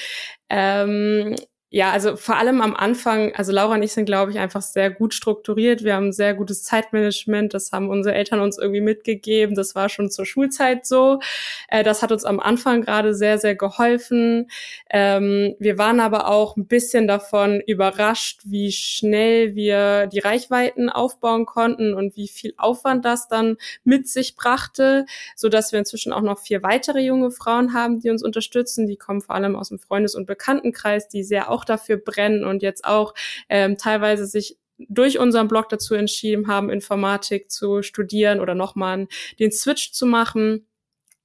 Ähm, 0.49 1.35
ja, 1.73 1.89
also 1.89 2.17
vor 2.17 2.35
allem 2.35 2.59
am 2.59 2.75
Anfang, 2.75 3.33
also 3.33 3.53
Laura 3.53 3.75
und 3.75 3.81
ich 3.81 3.93
sind, 3.93 4.03
glaube 4.03 4.29
ich, 4.31 4.39
einfach 4.39 4.61
sehr 4.61 4.89
gut 4.91 5.13
strukturiert. 5.13 5.85
Wir 5.85 5.95
haben 5.95 6.11
sehr 6.11 6.33
gutes 6.33 6.63
Zeitmanagement. 6.63 7.53
Das 7.53 7.71
haben 7.71 7.89
unsere 7.89 8.13
Eltern 8.13 8.41
uns 8.41 8.57
irgendwie 8.57 8.81
mitgegeben. 8.81 9.55
Das 9.55 9.73
war 9.73 9.87
schon 9.87 10.11
zur 10.11 10.25
Schulzeit 10.25 10.85
so. 10.85 11.21
Äh, 11.69 11.85
das 11.85 12.01
hat 12.01 12.11
uns 12.11 12.25
am 12.25 12.41
Anfang 12.41 12.81
gerade 12.81 13.15
sehr, 13.15 13.37
sehr 13.37 13.55
geholfen. 13.55 14.49
Ähm, 14.89 15.55
wir 15.59 15.77
waren 15.77 16.01
aber 16.01 16.27
auch 16.27 16.57
ein 16.57 16.67
bisschen 16.67 17.07
davon 17.07 17.61
überrascht, 17.61 18.41
wie 18.43 18.73
schnell 18.73 19.55
wir 19.55 20.07
die 20.07 20.19
Reichweiten 20.19 20.89
aufbauen 20.89 21.45
konnten 21.45 21.93
und 21.93 22.17
wie 22.17 22.27
viel 22.27 22.53
Aufwand 22.57 23.05
das 23.05 23.29
dann 23.29 23.55
mit 23.85 24.09
sich 24.09 24.35
brachte, 24.35 25.05
so 25.37 25.47
dass 25.47 25.71
wir 25.71 25.79
inzwischen 25.79 26.11
auch 26.11 26.19
noch 26.19 26.39
vier 26.39 26.63
weitere 26.63 26.99
junge 26.99 27.31
Frauen 27.31 27.73
haben, 27.73 28.01
die 28.01 28.09
uns 28.09 28.23
unterstützen. 28.23 28.87
Die 28.87 28.97
kommen 28.97 29.21
vor 29.21 29.35
allem 29.35 29.55
aus 29.55 29.69
dem 29.69 29.79
Freundes- 29.79 30.15
und 30.15 30.25
Bekanntenkreis, 30.25 31.07
die 31.07 31.23
sehr 31.23 31.49
auch 31.61 31.65
dafür 31.65 31.97
brennen 31.97 32.43
und 32.43 32.63
jetzt 32.63 32.85
auch 32.85 33.13
ähm, 33.49 33.77
teilweise 33.77 34.25
sich 34.25 34.57
durch 34.89 35.19
unseren 35.19 35.47
Blog 35.47 35.69
dazu 35.69 35.93
entschieden 35.93 36.47
haben, 36.47 36.69
Informatik 36.69 37.51
zu 37.51 37.83
studieren 37.83 38.39
oder 38.39 38.55
nochmal 38.55 39.07
den 39.39 39.51
Switch 39.51 39.91
zu 39.91 40.05
machen. 40.05 40.65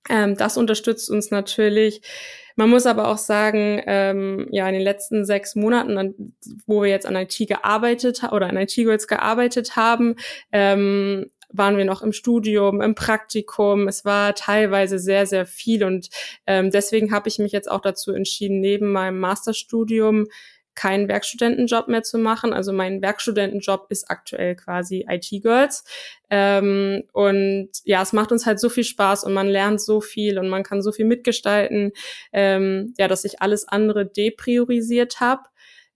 Ähm, 0.08 0.36
das 0.36 0.56
unterstützt 0.56 1.10
uns 1.10 1.30
natürlich. 1.30 2.02
Man 2.54 2.70
muss 2.70 2.86
aber 2.86 3.08
auch 3.08 3.18
sagen, 3.18 3.82
ähm, 3.86 4.48
ja, 4.50 4.66
in 4.68 4.74
den 4.74 4.82
letzten 4.82 5.24
sechs 5.24 5.54
Monaten, 5.54 5.98
an, 5.98 6.14
wo 6.66 6.82
wir 6.82 6.90
jetzt 6.90 7.06
an 7.06 7.16
IT 7.16 7.36
gearbeitet 7.38 8.22
oder 8.30 8.48
an 8.48 8.56
IT 8.56 8.74
Girls 8.74 9.08
gearbeitet 9.08 9.76
haben, 9.76 10.16
ähm, 10.52 11.30
waren 11.56 11.76
wir 11.76 11.84
noch 11.84 12.02
im 12.02 12.12
Studium, 12.12 12.80
im 12.80 12.94
Praktikum. 12.94 13.88
Es 13.88 14.04
war 14.04 14.34
teilweise 14.34 14.98
sehr, 14.98 15.26
sehr 15.26 15.46
viel 15.46 15.84
und 15.84 16.08
ähm, 16.46 16.70
deswegen 16.70 17.12
habe 17.12 17.28
ich 17.28 17.38
mich 17.38 17.52
jetzt 17.52 17.70
auch 17.70 17.80
dazu 17.80 18.12
entschieden, 18.12 18.60
neben 18.60 18.92
meinem 18.92 19.18
Masterstudium 19.18 20.26
keinen 20.76 21.08
Werkstudentenjob 21.08 21.88
mehr 21.88 22.04
zu 22.04 22.18
machen. 22.18 22.52
Also 22.52 22.72
mein 22.72 23.02
Werkstudentenjob 23.02 23.86
ist 23.88 24.08
aktuell 24.10 24.54
quasi 24.54 25.06
IT-Girls. 25.08 25.82
Ähm, 26.30 27.02
und 27.12 27.70
ja, 27.84 28.02
es 28.02 28.12
macht 28.12 28.30
uns 28.30 28.46
halt 28.46 28.60
so 28.60 28.68
viel 28.68 28.84
Spaß 28.84 29.24
und 29.24 29.32
man 29.32 29.48
lernt 29.48 29.80
so 29.80 30.00
viel 30.00 30.38
und 30.38 30.48
man 30.48 30.62
kann 30.62 30.82
so 30.82 30.92
viel 30.92 31.06
mitgestalten, 31.06 31.92
ähm, 32.32 32.94
ja, 32.98 33.08
dass 33.08 33.24
ich 33.24 33.40
alles 33.40 33.66
andere 33.66 34.06
depriorisiert 34.06 35.18
habe 35.18 35.44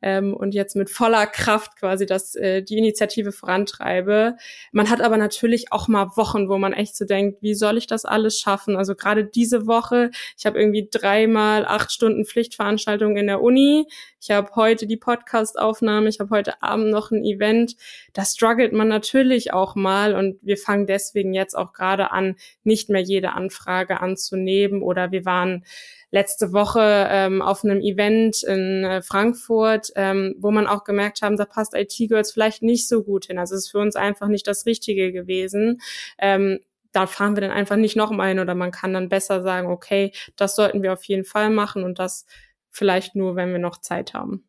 ähm, 0.03 0.35
und 0.35 0.55
jetzt 0.55 0.77
mit 0.77 0.91
voller 0.91 1.27
Kraft 1.27 1.77
quasi 1.77 2.07
das, 2.07 2.35
äh, 2.35 2.63
die 2.63 2.79
Initiative 2.79 3.33
vorantreibe. 3.33 4.37
Man 4.73 4.91
hat 4.91 5.01
aber 5.01 5.17
natürlich 5.17 5.73
auch 5.73 5.89
mal 5.89 6.11
Wochen, 6.17 6.49
wo 6.49 6.59
man 6.59 6.73
echt 6.73 6.97
so 6.97 7.05
denkt, 7.05 7.43
wie 7.43 7.55
soll 7.55 7.79
ich 7.79 7.87
das 7.87 8.05
alles 8.05 8.39
schaffen? 8.39 8.77
Also 8.77 8.95
gerade 8.95 9.25
diese 9.25 9.67
Woche, 9.67 10.11
ich 10.39 10.47
habe 10.47 10.59
irgendwie 10.59 10.89
dreimal 10.91 11.65
acht 11.67 11.93
Stunden 11.93 12.25
Pflichtveranstaltungen 12.25 13.17
in 13.17 13.27
der 13.27 13.43
Uni. 13.43 13.87
Ich 14.21 14.31
habe 14.31 14.51
heute 14.55 14.87
die 14.87 14.97
Podcast-Aufnahme, 14.97 16.09
ich 16.09 16.21
habe 16.21 16.31
heute 16.31 16.63
Abend 16.63 16.91
noch 16.91 17.11
ein 17.11 17.25
Event. 17.25 17.77
Da 18.13 18.25
struggelt 18.25 18.73
man 18.73 18.89
natürlich 18.89 19.53
auch 19.53 19.75
mal 19.75 20.15
und 20.15 20.39
wir 20.43 20.57
fangen 20.57 20.87
deswegen 20.87 21.33
jetzt 21.35 21.57
auch 21.57 21.73
gerade 21.73 22.11
an, 22.11 22.37
nicht 22.65 22.91
mehr 22.91 23.01
jede 23.01 23.33
Anfrage 23.33 24.01
anzunehmen 24.01 24.83
oder 24.83 25.11
wir 25.13 25.25
waren 25.25 25.65
letzte 26.11 26.53
Woche 26.53 27.07
ähm, 27.11 27.41
auf 27.41 27.65
einem 27.65 27.81
Event 27.81 28.43
in 28.43 28.85
äh, 28.85 29.03
Frankfurt, 29.03 29.93
ähm, 29.95 30.35
wo 30.39 30.51
man 30.51 30.67
auch 30.67 30.85
gemerkt 30.85 31.23
haben, 31.23 31.37
da 31.37 31.45
passt 31.45 31.75
IT-Girls 31.75 32.33
vielleicht 32.33 32.63
nicht 32.63 32.89
so 32.89 33.03
gut 33.03 33.27
hin. 33.27 33.39
Also 33.39 33.55
es 33.55 33.67
ist 33.67 33.71
für 33.71 33.79
uns 33.79 33.97
einfach 33.97 34.29
nicht 34.29 34.47
das 34.47 34.67
Richtige 34.67 35.13
gewesen. 35.13 35.81
Ähm, 36.19 36.61
da 36.93 37.07
fahren 37.07 37.37
wir 37.37 37.43
dann 37.43 37.53
einfach 37.53 37.77
nicht 37.77 37.97
noch 37.97 38.11
mal 38.11 38.29
hin 38.29 38.41
oder 38.41 38.55
man 38.55 38.73
kann 38.73 38.93
dann 38.93 39.09
besser 39.09 39.43
sagen, 39.43 39.69
okay, 39.69 40.13
das 40.37 40.57
sollten 40.57 40.83
wir 40.83 40.93
auf 40.93 41.05
jeden 41.05 41.25
Fall 41.25 41.51
machen 41.51 41.85
und 41.85 41.99
das 42.01 42.27
vielleicht 42.71 43.15
nur, 43.15 43.37
wenn 43.37 43.53
wir 43.53 43.61
noch 43.61 43.79
Zeit 43.79 44.15
haben. 44.15 44.49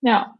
Ja, 0.00 0.34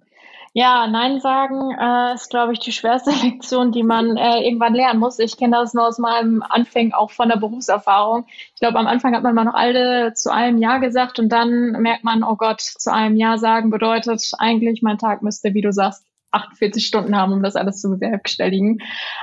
ja, 0.52 0.86
Nein 0.86 1.20
sagen 1.20 1.72
äh, 1.78 2.14
ist, 2.14 2.30
glaube 2.30 2.52
ich, 2.52 2.60
die 2.60 2.72
schwerste 2.72 3.10
Lektion, 3.22 3.72
die 3.72 3.82
man 3.82 4.16
äh, 4.16 4.40
irgendwann 4.44 4.74
lernen 4.74 5.00
muss. 5.00 5.18
Ich 5.18 5.36
kenne 5.36 5.56
das 5.56 5.74
nur 5.74 5.86
aus 5.86 5.98
meinem 5.98 6.42
Anfang, 6.42 6.92
auch 6.92 7.10
von 7.10 7.28
der 7.28 7.36
Berufserfahrung. 7.36 8.26
Ich 8.54 8.60
glaube, 8.60 8.78
am 8.78 8.86
Anfang 8.86 9.14
hat 9.14 9.22
man 9.22 9.34
mal 9.34 9.44
noch 9.44 9.54
alle 9.54 10.14
zu 10.14 10.32
einem 10.32 10.58
Ja 10.58 10.78
gesagt 10.78 11.18
und 11.18 11.30
dann 11.30 11.72
merkt 11.82 12.04
man, 12.04 12.22
oh 12.22 12.36
Gott, 12.36 12.60
zu 12.60 12.92
einem 12.92 13.16
Ja 13.16 13.38
sagen 13.38 13.70
bedeutet 13.70 14.22
eigentlich, 14.38 14.82
mein 14.82 14.98
Tag 14.98 15.22
müsste, 15.22 15.54
wie 15.54 15.62
du 15.62 15.72
sagst, 15.72 16.04
48 16.30 16.84
Stunden 16.84 17.16
haben, 17.16 17.32
um 17.32 17.42
das 17.42 17.56
alles 17.56 17.80
zu 17.80 17.90
bewerkstelligen. 17.90 18.78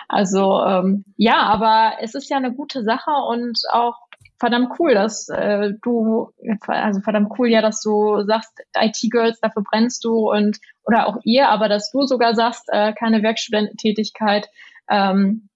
Also 0.07 0.63
ähm, 0.63 1.05
ja, 1.17 1.41
aber 1.43 1.93
es 2.01 2.15
ist 2.15 2.29
ja 2.29 2.37
eine 2.37 2.53
gute 2.53 2.83
Sache 2.83 3.11
und 3.11 3.59
auch 3.71 3.95
verdammt 4.39 4.71
cool, 4.79 4.93
dass 4.93 5.29
äh, 5.29 5.73
du, 5.81 6.31
also 6.67 7.01
verdammt 7.01 7.31
cool 7.37 7.49
ja, 7.49 7.61
dass 7.61 7.81
du 7.81 8.23
sagst, 8.25 8.51
IT-Girls, 8.75 9.39
dafür 9.39 9.63
brennst 9.63 10.03
du 10.03 10.31
und 10.31 10.57
oder 10.85 11.07
auch 11.07 11.17
ihr, 11.23 11.49
aber 11.49 11.69
dass 11.69 11.91
du 11.91 12.05
sogar 12.05 12.35
sagst, 12.35 12.67
äh, 12.71 12.93
keine 12.93 13.23
Werkstudententätigkeit. 13.23 14.47
Ähm, 14.89 15.49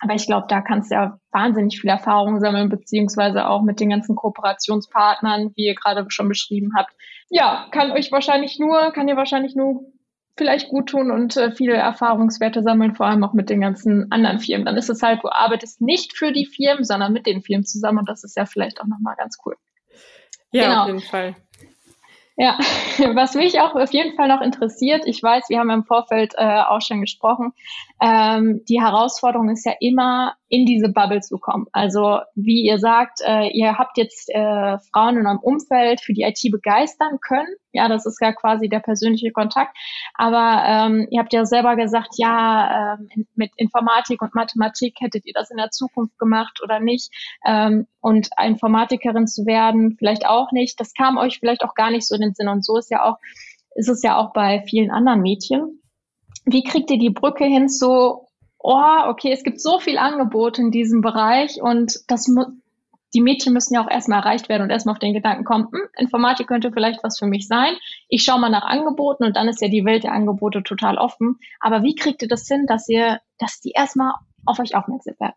aber 0.00 0.14
ich 0.14 0.26
glaube, 0.26 0.46
da 0.48 0.60
kannst 0.60 0.90
du 0.90 0.96
ja 0.96 1.18
wahnsinnig 1.30 1.80
viel 1.80 1.88
Erfahrung 1.88 2.40
sammeln, 2.40 2.68
beziehungsweise 2.68 3.48
auch 3.48 3.62
mit 3.62 3.80
den 3.80 3.90
ganzen 3.90 4.16
Kooperationspartnern, 4.16 5.52
wie 5.54 5.66
ihr 5.66 5.74
gerade 5.74 6.04
schon 6.08 6.28
beschrieben 6.28 6.72
habt. 6.76 6.92
Ja, 7.30 7.68
kann 7.70 7.90
euch 7.92 8.12
wahrscheinlich 8.12 8.58
nur, 8.58 8.92
kann 8.92 9.08
ihr 9.08 9.16
wahrscheinlich 9.16 9.54
nur 9.54 9.92
vielleicht 10.36 10.68
gut 10.68 10.88
tun 10.88 11.10
und 11.10 11.36
äh, 11.36 11.52
viele 11.52 11.74
Erfahrungswerte 11.74 12.62
sammeln, 12.62 12.94
vor 12.94 13.06
allem 13.06 13.24
auch 13.24 13.32
mit 13.32 13.50
den 13.50 13.60
ganzen 13.60 14.10
anderen 14.10 14.40
Firmen. 14.40 14.66
Dann 14.66 14.76
ist 14.76 14.90
es 14.90 15.02
halt, 15.02 15.22
du 15.22 15.28
arbeitest 15.28 15.80
nicht 15.80 16.16
für 16.16 16.32
die 16.32 16.46
Firmen, 16.46 16.84
sondern 16.84 17.12
mit 17.12 17.26
den 17.26 17.40
Firmen 17.40 17.64
zusammen 17.64 17.98
und 17.98 18.08
das 18.08 18.24
ist 18.24 18.36
ja 18.36 18.44
vielleicht 18.44 18.80
auch 18.80 18.86
nochmal 18.86 19.14
ganz 19.16 19.38
cool. 19.46 19.56
Ja, 20.50 20.64
genau. 20.64 20.80
auf 20.82 20.86
jeden 20.88 21.00
Fall. 21.00 21.36
Ja, 22.36 22.58
was 23.14 23.34
mich 23.34 23.60
auch 23.60 23.74
auf 23.74 23.92
jeden 23.92 24.16
Fall 24.16 24.28
noch 24.28 24.40
interessiert, 24.40 25.04
ich 25.06 25.22
weiß, 25.22 25.48
wir 25.48 25.60
haben 25.60 25.70
im 25.70 25.84
Vorfeld 25.84 26.34
äh, 26.36 26.62
auch 26.62 26.80
schon 26.80 27.00
gesprochen, 27.00 27.52
ähm, 28.00 28.64
die 28.68 28.80
Herausforderung 28.80 29.50
ist 29.50 29.64
ja 29.64 29.72
immer, 29.80 30.34
in 30.54 30.66
diese 30.66 30.88
Bubble 30.88 31.20
zu 31.20 31.38
kommen. 31.38 31.66
Also 31.72 32.20
wie 32.36 32.64
ihr 32.64 32.78
sagt, 32.78 33.18
äh, 33.26 33.48
ihr 33.48 33.76
habt 33.76 33.98
jetzt 33.98 34.30
äh, 34.30 34.78
Frauen 34.92 35.16
in 35.16 35.26
eurem 35.26 35.40
Umfeld 35.40 36.00
für 36.00 36.12
die 36.12 36.22
IT 36.22 36.38
begeistern 36.48 37.18
können. 37.26 37.48
Ja, 37.72 37.88
das 37.88 38.06
ist 38.06 38.20
ja 38.20 38.32
quasi 38.32 38.68
der 38.68 38.78
persönliche 38.78 39.32
Kontakt. 39.32 39.76
Aber 40.14 40.62
ähm, 40.64 41.08
ihr 41.10 41.18
habt 41.18 41.32
ja 41.32 41.44
selber 41.44 41.74
gesagt, 41.74 42.10
ja, 42.18 42.94
ähm, 42.94 43.26
mit 43.34 43.50
Informatik 43.56 44.22
und 44.22 44.36
Mathematik 44.36 44.94
hättet 45.00 45.26
ihr 45.26 45.32
das 45.34 45.50
in 45.50 45.56
der 45.56 45.70
Zukunft 45.70 46.16
gemacht 46.20 46.60
oder 46.62 46.78
nicht. 46.78 47.10
Ähm, 47.44 47.88
und 48.00 48.28
Informatikerin 48.40 49.26
zu 49.26 49.46
werden, 49.46 49.96
vielleicht 49.98 50.24
auch 50.24 50.52
nicht. 50.52 50.78
Das 50.78 50.94
kam 50.94 51.18
euch 51.18 51.40
vielleicht 51.40 51.64
auch 51.64 51.74
gar 51.74 51.90
nicht 51.90 52.06
so 52.06 52.14
in 52.14 52.20
den 52.20 52.34
Sinn. 52.34 52.46
Und 52.46 52.64
so 52.64 52.76
ist 52.76 52.92
ja 52.92 53.02
auch, 53.02 53.16
ist 53.74 53.88
es 53.88 54.04
ja 54.04 54.18
auch 54.18 54.32
bei 54.32 54.62
vielen 54.68 54.92
anderen 54.92 55.20
Mädchen. 55.20 55.80
Wie 56.44 56.62
kriegt 56.62 56.92
ihr 56.92 56.98
die 56.98 57.10
Brücke 57.10 57.44
hin 57.44 57.68
zu, 57.68 58.23
oh, 58.64 59.08
okay, 59.08 59.30
es 59.30 59.44
gibt 59.44 59.60
so 59.60 59.78
viel 59.78 59.98
Angebot 59.98 60.58
in 60.58 60.70
diesem 60.70 61.02
Bereich 61.02 61.60
und 61.60 62.00
das 62.08 62.26
die 63.14 63.20
Mädchen 63.20 63.52
müssen 63.52 63.74
ja 63.74 63.84
auch 63.84 63.90
erstmal 63.90 64.20
erreicht 64.20 64.48
werden 64.48 64.62
und 64.62 64.70
erstmal 64.70 64.94
auf 64.94 64.98
den 64.98 65.12
Gedanken 65.12 65.44
kommen, 65.44 65.68
hm, 65.70 65.82
Informatik 65.96 66.48
könnte 66.48 66.72
vielleicht 66.72 67.04
was 67.04 67.18
für 67.18 67.26
mich 67.26 67.46
sein. 67.46 67.76
Ich 68.08 68.24
schaue 68.24 68.40
mal 68.40 68.48
nach 68.48 68.64
Angeboten 68.64 69.22
und 69.22 69.36
dann 69.36 69.46
ist 69.46 69.60
ja 69.60 69.68
die 69.68 69.84
Welt 69.84 70.02
der 70.02 70.12
Angebote 70.12 70.64
total 70.64 70.98
offen. 70.98 71.38
Aber 71.60 71.84
wie 71.84 71.94
kriegt 71.94 72.22
ihr 72.22 72.28
das 72.28 72.48
hin, 72.48 72.66
dass 72.66 72.88
ihr, 72.88 73.20
dass 73.38 73.60
die 73.60 73.70
erstmal 73.70 74.14
auf 74.46 74.58
euch 74.58 74.74
aufmerksam 74.74 75.14
werden? 75.20 75.34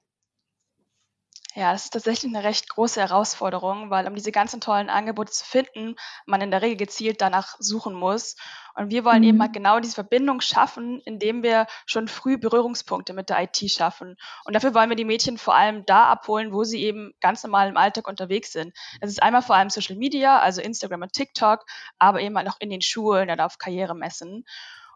Ja, 1.57 1.71
das 1.71 1.85
ist 1.85 1.93
tatsächlich 1.93 2.31
eine 2.31 2.43
recht 2.43 2.69
große 2.69 3.01
Herausforderung, 3.01 3.89
weil 3.89 4.07
um 4.07 4.13
diese 4.13 4.31
ganzen 4.31 4.61
tollen 4.61 4.91
Angebote 4.91 5.31
zu 5.31 5.43
finden, 5.43 5.95
man 6.27 6.39
in 6.39 6.51
der 6.51 6.61
Regel 6.61 6.77
gezielt 6.77 7.19
danach 7.19 7.55
suchen 7.57 7.95
muss. 7.95 8.35
Und 8.75 8.91
wir 8.91 9.03
wollen 9.03 9.23
mhm. 9.23 9.27
eben 9.27 9.41
halt 9.41 9.53
genau 9.53 9.79
diese 9.79 9.95
Verbindung 9.95 10.39
schaffen, 10.39 11.01
indem 11.03 11.41
wir 11.41 11.65
schon 11.87 12.07
früh 12.09 12.37
Berührungspunkte 12.37 13.13
mit 13.13 13.29
der 13.29 13.41
IT 13.41 13.57
schaffen. 13.71 14.17
Und 14.45 14.55
dafür 14.55 14.75
wollen 14.75 14.89
wir 14.89 14.95
die 14.95 15.03
Mädchen 15.03 15.39
vor 15.39 15.55
allem 15.55 15.83
da 15.87 16.03
abholen, 16.03 16.53
wo 16.53 16.63
sie 16.63 16.83
eben 16.83 17.13
ganz 17.21 17.41
normal 17.41 17.69
im 17.69 17.77
Alltag 17.77 18.07
unterwegs 18.07 18.51
sind. 18.51 18.77
Das 19.01 19.09
ist 19.09 19.23
einmal 19.23 19.41
vor 19.41 19.55
allem 19.55 19.71
Social 19.71 19.95
Media, 19.95 20.37
also 20.37 20.61
Instagram 20.61 21.01
und 21.01 21.13
TikTok, 21.13 21.65
aber 21.97 22.21
eben 22.21 22.37
halt 22.37 22.49
auch 22.49 22.57
in 22.59 22.69
den 22.69 22.81
Schulen 22.81 23.31
oder 23.31 23.47
auf 23.47 23.57
Karrieremessen. 23.57 24.45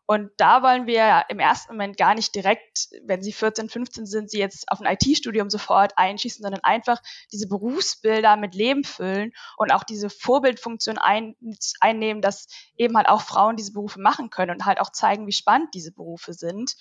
Und 0.05 0.31
da 0.37 0.61
wollen 0.61 0.87
wir 0.87 1.23
im 1.29 1.39
ersten 1.39 1.73
Moment 1.73 1.95
gar 1.95 2.15
nicht 2.15 2.35
direkt, 2.35 2.89
wenn 3.03 3.21
sie 3.21 3.31
14, 3.31 3.69
15 3.69 4.05
sind, 4.05 4.29
sie 4.29 4.39
jetzt 4.39 4.69
auf 4.69 4.81
ein 4.81 4.97
IT-Studium 4.97 5.49
sofort 5.49 5.93
einschießen, 5.97 6.43
sondern 6.43 6.63
einfach 6.63 7.01
diese 7.31 7.47
Berufsbilder 7.47 8.35
mit 8.35 8.53
Leben 8.53 8.83
füllen 8.83 9.31
und 9.57 9.71
auch 9.71 9.83
diese 9.83 10.09
Vorbildfunktion 10.09 10.97
ein, 10.97 11.35
einnehmen, 11.79 12.21
dass 12.21 12.47
eben 12.75 12.97
halt 12.97 13.07
auch 13.07 13.21
Frauen 13.21 13.55
diese 13.55 13.71
Berufe 13.71 14.01
machen 14.01 14.29
können 14.29 14.51
und 14.51 14.65
halt 14.65 14.81
auch 14.81 14.91
zeigen, 14.91 15.27
wie 15.27 15.31
spannend 15.31 15.73
diese 15.73 15.93
Berufe 15.93 16.33
sind. 16.33 16.75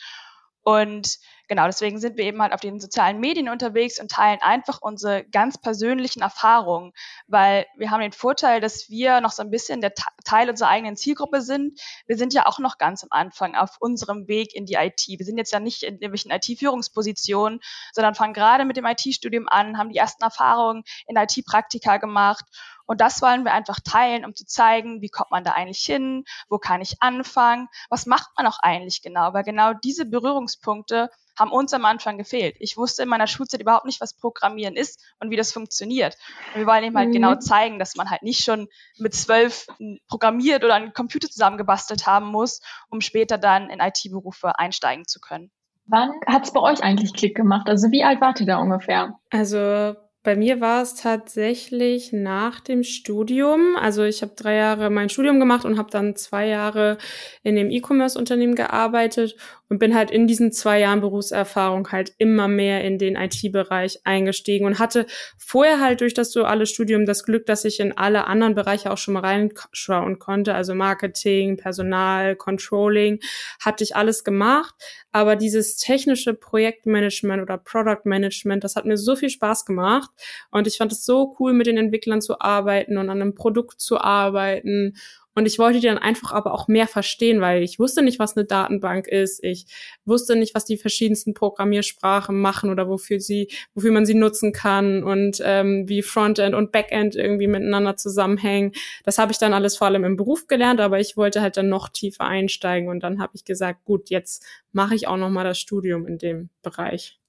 Und 0.63 1.19
genau, 1.51 1.67
deswegen 1.67 1.99
sind 1.99 2.17
wir 2.17 2.25
eben 2.27 2.41
halt 2.41 2.53
auf 2.53 2.61
den 2.61 2.79
sozialen 2.79 3.19
Medien 3.19 3.49
unterwegs 3.49 4.01
und 4.01 4.09
teilen 4.09 4.39
einfach 4.41 4.79
unsere 4.81 5.25
ganz 5.25 5.59
persönlichen 5.59 6.23
Erfahrungen, 6.23 6.93
weil 7.27 7.67
wir 7.77 7.91
haben 7.91 8.01
den 8.01 8.13
Vorteil, 8.13 8.61
dass 8.61 8.89
wir 8.89 9.21
noch 9.21 9.33
so 9.33 9.43
ein 9.43 9.51
bisschen 9.51 9.81
der 9.81 9.93
Teil 10.25 10.49
unserer 10.49 10.69
eigenen 10.69 10.97
Zielgruppe 10.97 11.43
sind. 11.43 11.81
Wir 12.07 12.17
sind 12.17 12.33
ja 12.35 12.47
auch 12.47 12.61
noch 12.61 12.79
ganz 12.79 13.03
am 13.03 13.09
Anfang 13.11 13.57
auf 13.57 13.79
unserem 13.81 14.29
Weg 14.29 14.55
in 14.55 14.65
die 14.65 14.75
IT. 14.75 15.09
Wir 15.09 15.27
sind 15.27 15.39
jetzt 15.39 15.53
ja 15.53 15.59
nicht 15.59 15.83
in 15.83 15.95
irgendwelchen 15.95 16.31
IT-Führungspositionen, 16.31 17.59
sondern 17.93 18.15
fangen 18.15 18.33
gerade 18.33 18.65
mit 18.65 18.77
dem 18.77 18.87
IT-Studium 18.87 19.49
an, 19.49 19.77
haben 19.77 19.91
die 19.91 19.99
ersten 19.99 20.23
Erfahrungen 20.23 20.85
in 21.09 21.17
IT-Praktika 21.17 21.97
gemacht 21.97 22.45
und 22.91 23.01
das 23.01 23.23
wollen 23.23 23.45
wir 23.45 23.53
einfach 23.53 23.79
teilen, 23.79 24.25
um 24.25 24.35
zu 24.35 24.45
zeigen, 24.45 25.01
wie 25.01 25.11
kommt 25.11 25.31
man 25.31 25.45
da 25.45 25.53
eigentlich 25.53 25.85
hin, 25.85 26.25
wo 26.49 26.59
kann 26.59 26.81
ich 26.81 27.01
anfangen, 27.01 27.69
was 27.89 28.05
macht 28.05 28.31
man 28.37 28.49
auch 28.49 28.59
eigentlich 28.63 29.01
genau, 29.01 29.33
weil 29.33 29.45
genau 29.45 29.75
diese 29.75 30.07
Berührungspunkte 30.07 31.09
haben 31.39 31.53
uns 31.53 31.73
am 31.73 31.85
Anfang 31.85 32.19
gefehlt. 32.19 32.57
Ich 32.59 32.77
wusste 32.77 33.03
in 33.03 33.09
meiner 33.09 33.27
Schulzeit 33.27 33.61
überhaupt 33.61 33.87
nicht, 33.87 34.01
was 34.01 34.15
Programmieren 34.15 34.77
ist 34.77 35.01
und 35.21 35.31
wie 35.31 35.37
das 35.37 35.53
funktioniert. 35.53 36.17
Und 36.55 36.61
wir 36.61 36.67
wollen 36.67 36.85
eben 36.85 36.97
halt 36.97 37.13
genau 37.13 37.31
mhm. 37.31 37.35
genau 37.35 37.41
zeigen, 37.41 37.79
dass 37.79 37.97
man 37.97 38.11
halt 38.11 38.23
nicht 38.23 38.45
schon 38.45 38.69
mit 38.99 39.15
zwölf 39.15 39.67
programmiert 40.09 40.65
oder 40.65 40.75
einen 40.75 40.93
Computer 40.93 41.29
zusammengebastelt 41.29 42.07
haben 42.07 42.27
muss, 42.27 42.61
um 42.89 43.01
später 43.01 43.39
dann 43.39 43.71
in 43.71 43.81
IT-Berufe 43.81 44.59
einsteigen 44.59 45.07
zu 45.07 45.21
können. 45.21 45.51
Wann 45.87 46.11
hat 46.27 46.45
es 46.45 46.53
bei 46.53 46.61
euch 46.61 46.83
eigentlich 46.83 47.15
Klick 47.15 47.37
gemacht? 47.37 47.69
Also 47.69 47.91
wie 47.91 48.05
alt 48.05 48.21
wart 48.21 48.41
ihr 48.41 48.47
da 48.47 48.59
ungefähr? 48.59 49.19
Also 49.31 49.97
bei 50.23 50.37
mir 50.37 50.61
war 50.61 50.83
es 50.83 50.95
tatsächlich 50.95 52.13
nach 52.13 52.61
dem 52.61 52.83
Studium. 52.83 53.75
Also 53.77 54.05
ich 54.05 54.21
habe 54.23 54.35
drei 54.37 54.55
Jahre 54.55 54.91
mein 54.91 55.09
Studium 55.09 55.41
gemacht 55.41 55.65
und 55.65 55.79
habe 55.79 55.91
dann 55.91 56.15
zwei 56.15 56.47
Jahre 56.47 56.99
in 57.43 57.57
dem 57.57 57.71
E-Commerce-Unternehmen 57.71 58.55
gearbeitet 58.55 59.35
und 59.71 59.79
bin 59.79 59.95
halt 59.95 60.11
in 60.11 60.27
diesen 60.27 60.53
zwei 60.53 60.81
Jahren 60.81 61.01
Berufserfahrung 61.01 61.91
halt 61.93 62.13
immer 62.19 62.49
mehr 62.49 62.85
in 62.85 62.99
den 62.99 63.15
IT-Bereich 63.15 64.01
eingestiegen 64.05 64.67
und 64.67 64.81
hatte 64.81 65.07
vorher 65.39 65.81
halt 65.81 66.01
durch 66.01 66.13
das 66.13 66.33
duale 66.33 66.67
Studium 66.67 67.07
das 67.07 67.25
Glück, 67.25 67.47
dass 67.47 67.65
ich 67.65 67.79
in 67.79 67.97
alle 67.97 68.27
anderen 68.27 68.57
Bereiche 68.57 68.91
auch 68.91 68.99
schon 68.99 69.15
mal 69.15 69.21
reinschauen 69.21 70.19
konnte, 70.19 70.55
also 70.55 70.75
Marketing, 70.75 71.57
Personal, 71.57 72.35
Controlling, 72.35 73.21
hatte 73.61 73.85
ich 73.85 73.95
alles 73.95 74.25
gemacht, 74.25 74.75
aber 75.13 75.37
dieses 75.37 75.77
technische 75.77 76.35
Projektmanagement 76.35 77.41
oder 77.41 77.57
Product 77.57 78.03
Management, 78.05 78.65
das 78.65 78.75
hat 78.75 78.87
mir 78.87 78.97
so 78.97 79.15
viel 79.15 79.31
Spaß 79.31 79.65
gemacht. 79.67 80.11
Und 80.51 80.67
ich 80.67 80.79
fand 80.79 80.91
es 80.91 81.05
so 81.05 81.37
cool, 81.39 81.53
mit 81.53 81.69
den 81.69 81.77
Entwicklern 81.77 82.21
zu 82.21 82.41
arbeiten 82.41 82.99
und 82.99 83.09
an 83.09 83.21
einem 83.21 83.35
Produkt 83.37 83.81
zu 83.81 83.99
arbeiten 83.99 84.95
und 85.41 85.47
ich 85.47 85.59
wollte 85.59 85.81
die 85.81 85.87
dann 85.87 85.97
einfach 85.97 86.33
aber 86.33 86.53
auch 86.53 86.69
mehr 86.69 86.87
verstehen, 86.87 87.41
weil 87.41 87.63
ich 87.63 87.79
wusste 87.79 88.03
nicht, 88.03 88.19
was 88.19 88.37
eine 88.37 88.45
Datenbank 88.45 89.07
ist. 89.09 89.43
Ich 89.43 89.65
wusste 90.05 90.37
nicht, 90.37 90.55
was 90.55 90.67
die 90.67 90.77
verschiedensten 90.77 91.33
Programmiersprachen 91.33 92.39
machen 92.39 92.69
oder 92.69 92.89
wofür 92.89 93.21
sie, 93.21 93.49
wofür 93.73 93.91
man 93.91 94.05
sie 94.05 94.13
nutzen 94.13 94.53
kann 94.53 95.03
und 95.03 95.41
ähm, 95.43 95.89
wie 95.89 96.03
Frontend 96.03 96.55
und 96.55 96.73
Backend 96.73 97.17
irgendwie 97.17 97.47
miteinander 97.47 97.97
zusammenhängen. 97.97 98.73
Das 99.05 99.17
habe 99.17 99.33
ich 99.33 99.39
dann 99.39 99.55
alles 99.55 99.79
vor 99.79 99.87
allem 99.87 100.05
im 100.05 100.17
Beruf 100.17 100.47
gelernt, 100.47 100.79
aber 100.79 101.01
ich 101.01 101.17
wollte 101.17 101.41
halt 101.41 101.57
dann 101.57 101.71
noch 101.71 101.89
tiefer 101.89 102.27
einsteigen 102.27 102.91
und 102.91 103.03
dann 103.03 103.19
habe 103.19 103.33
ich 103.35 103.47
gesagt, 103.47 103.87
gut, 103.87 104.11
jetzt 104.11 104.45
mache 104.73 104.95
ich 104.95 105.09
auch 105.09 105.17
noch 105.17 105.31
mal 105.31 105.45
das 105.45 105.59
Studium 105.59 106.07
in 106.07 106.19
dem 106.19 106.51
Bereich. 106.61 107.20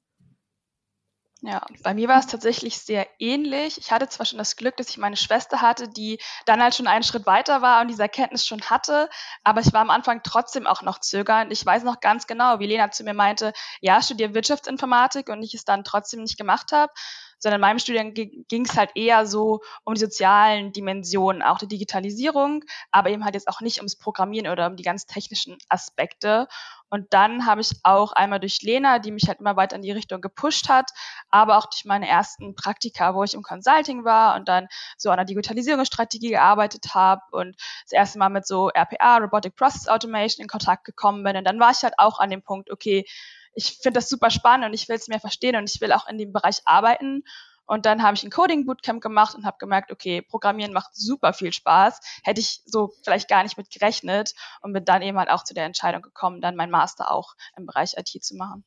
Ja, 1.43 1.65
bei 1.81 1.95
mir 1.95 2.07
war 2.07 2.19
es 2.19 2.27
tatsächlich 2.27 2.77
sehr 2.77 3.07
ähnlich. 3.17 3.79
Ich 3.79 3.91
hatte 3.91 4.07
zwar 4.07 4.27
schon 4.27 4.37
das 4.37 4.55
Glück, 4.55 4.77
dass 4.77 4.89
ich 4.89 4.99
meine 4.99 5.17
Schwester 5.17 5.59
hatte, 5.59 5.89
die 5.89 6.19
dann 6.45 6.61
halt 6.61 6.75
schon 6.75 6.85
einen 6.85 7.03
Schritt 7.03 7.25
weiter 7.25 7.63
war 7.63 7.81
und 7.81 7.87
diese 7.87 8.03
Erkenntnis 8.03 8.45
schon 8.45 8.61
hatte, 8.61 9.09
aber 9.43 9.61
ich 9.61 9.73
war 9.73 9.81
am 9.81 9.89
Anfang 9.89 10.21
trotzdem 10.23 10.67
auch 10.67 10.83
noch 10.83 10.99
zögernd. 10.99 11.51
Ich 11.51 11.65
weiß 11.65 11.83
noch 11.83 11.99
ganz 11.99 12.27
genau, 12.27 12.59
wie 12.59 12.67
Lena 12.67 12.91
zu 12.91 13.03
mir 13.03 13.15
meinte, 13.15 13.53
ja, 13.79 14.03
studiere 14.03 14.35
Wirtschaftsinformatik 14.35 15.29
und 15.29 15.41
ich 15.41 15.55
es 15.55 15.65
dann 15.65 15.83
trotzdem 15.83 16.21
nicht 16.21 16.37
gemacht 16.37 16.71
habe 16.71 16.93
sondern 17.41 17.57
in 17.57 17.61
meinem 17.61 17.79
Studium 17.79 18.13
ging 18.13 18.65
es 18.65 18.77
halt 18.77 18.91
eher 18.95 19.25
so 19.25 19.61
um 19.83 19.95
die 19.95 19.99
sozialen 19.99 20.71
Dimensionen, 20.71 21.41
auch 21.41 21.57
die 21.57 21.67
Digitalisierung, 21.67 22.63
aber 22.91 23.09
eben 23.09 23.25
halt 23.25 23.33
jetzt 23.33 23.47
auch 23.47 23.61
nicht 23.61 23.77
ums 23.77 23.95
Programmieren 23.95 24.47
oder 24.47 24.67
um 24.67 24.75
die 24.75 24.83
ganz 24.83 25.07
technischen 25.07 25.57
Aspekte. 25.67 26.47
Und 26.91 27.13
dann 27.13 27.45
habe 27.45 27.61
ich 27.61 27.71
auch 27.83 28.11
einmal 28.11 28.41
durch 28.41 28.61
Lena, 28.61 28.99
die 28.99 29.11
mich 29.11 29.27
halt 29.29 29.39
immer 29.39 29.55
weiter 29.55 29.77
in 29.77 29.81
die 29.81 29.91
Richtung 29.91 30.19
gepusht 30.19 30.67
hat, 30.67 30.91
aber 31.29 31.57
auch 31.57 31.67
durch 31.67 31.85
meine 31.85 32.07
ersten 32.07 32.53
Praktika, 32.53 33.15
wo 33.15 33.23
ich 33.23 33.33
im 33.33 33.43
Consulting 33.43 34.03
war 34.03 34.35
und 34.35 34.49
dann 34.49 34.67
so 34.97 35.09
an 35.09 35.15
der 35.15 35.25
Digitalisierungsstrategie 35.25 36.31
gearbeitet 36.31 36.93
habe 36.93 37.21
und 37.31 37.55
das 37.85 37.93
erste 37.93 38.19
Mal 38.19 38.27
mit 38.27 38.45
so 38.45 38.69
RPA, 38.69 39.17
Robotic 39.17 39.55
Process 39.55 39.87
Automation, 39.87 40.43
in 40.43 40.49
Kontakt 40.49 40.83
gekommen 40.83 41.23
bin. 41.23 41.37
Und 41.37 41.45
dann 41.45 41.61
war 41.61 41.71
ich 41.71 41.81
halt 41.81 41.93
auch 41.97 42.19
an 42.19 42.29
dem 42.29 42.43
Punkt, 42.43 42.69
okay, 42.69 43.05
ich 43.53 43.77
finde 43.81 43.99
das 43.99 44.09
super 44.09 44.29
spannend 44.29 44.65
und 44.65 44.73
ich 44.73 44.89
will 44.89 44.97
es 44.97 45.07
mehr 45.07 45.19
verstehen 45.19 45.55
und 45.55 45.69
ich 45.73 45.79
will 45.81 45.93
auch 45.93 46.07
in 46.07 46.17
dem 46.17 46.33
Bereich 46.33 46.59
arbeiten. 46.65 47.23
Und 47.71 47.85
dann 47.85 48.03
habe 48.03 48.15
ich 48.15 48.23
ein 48.23 48.29
Coding 48.29 48.65
Bootcamp 48.65 49.01
gemacht 49.01 49.33
und 49.33 49.45
habe 49.45 49.55
gemerkt, 49.57 49.93
okay, 49.93 50.21
Programmieren 50.21 50.73
macht 50.73 50.93
super 50.93 51.31
viel 51.31 51.53
Spaß. 51.53 52.01
Hätte 52.21 52.41
ich 52.41 52.59
so 52.65 52.91
vielleicht 53.01 53.29
gar 53.29 53.43
nicht 53.43 53.57
mit 53.57 53.71
gerechnet 53.71 54.33
und 54.61 54.73
bin 54.73 54.83
dann 54.83 55.01
eben 55.01 55.17
halt 55.17 55.29
auch 55.29 55.45
zu 55.45 55.53
der 55.53 55.63
Entscheidung 55.63 56.01
gekommen, 56.01 56.41
dann 56.41 56.57
mein 56.57 56.69
Master 56.69 57.09
auch 57.09 57.33
im 57.55 57.65
Bereich 57.65 57.93
IT 57.95 58.09
zu 58.25 58.35
machen. 58.35 58.65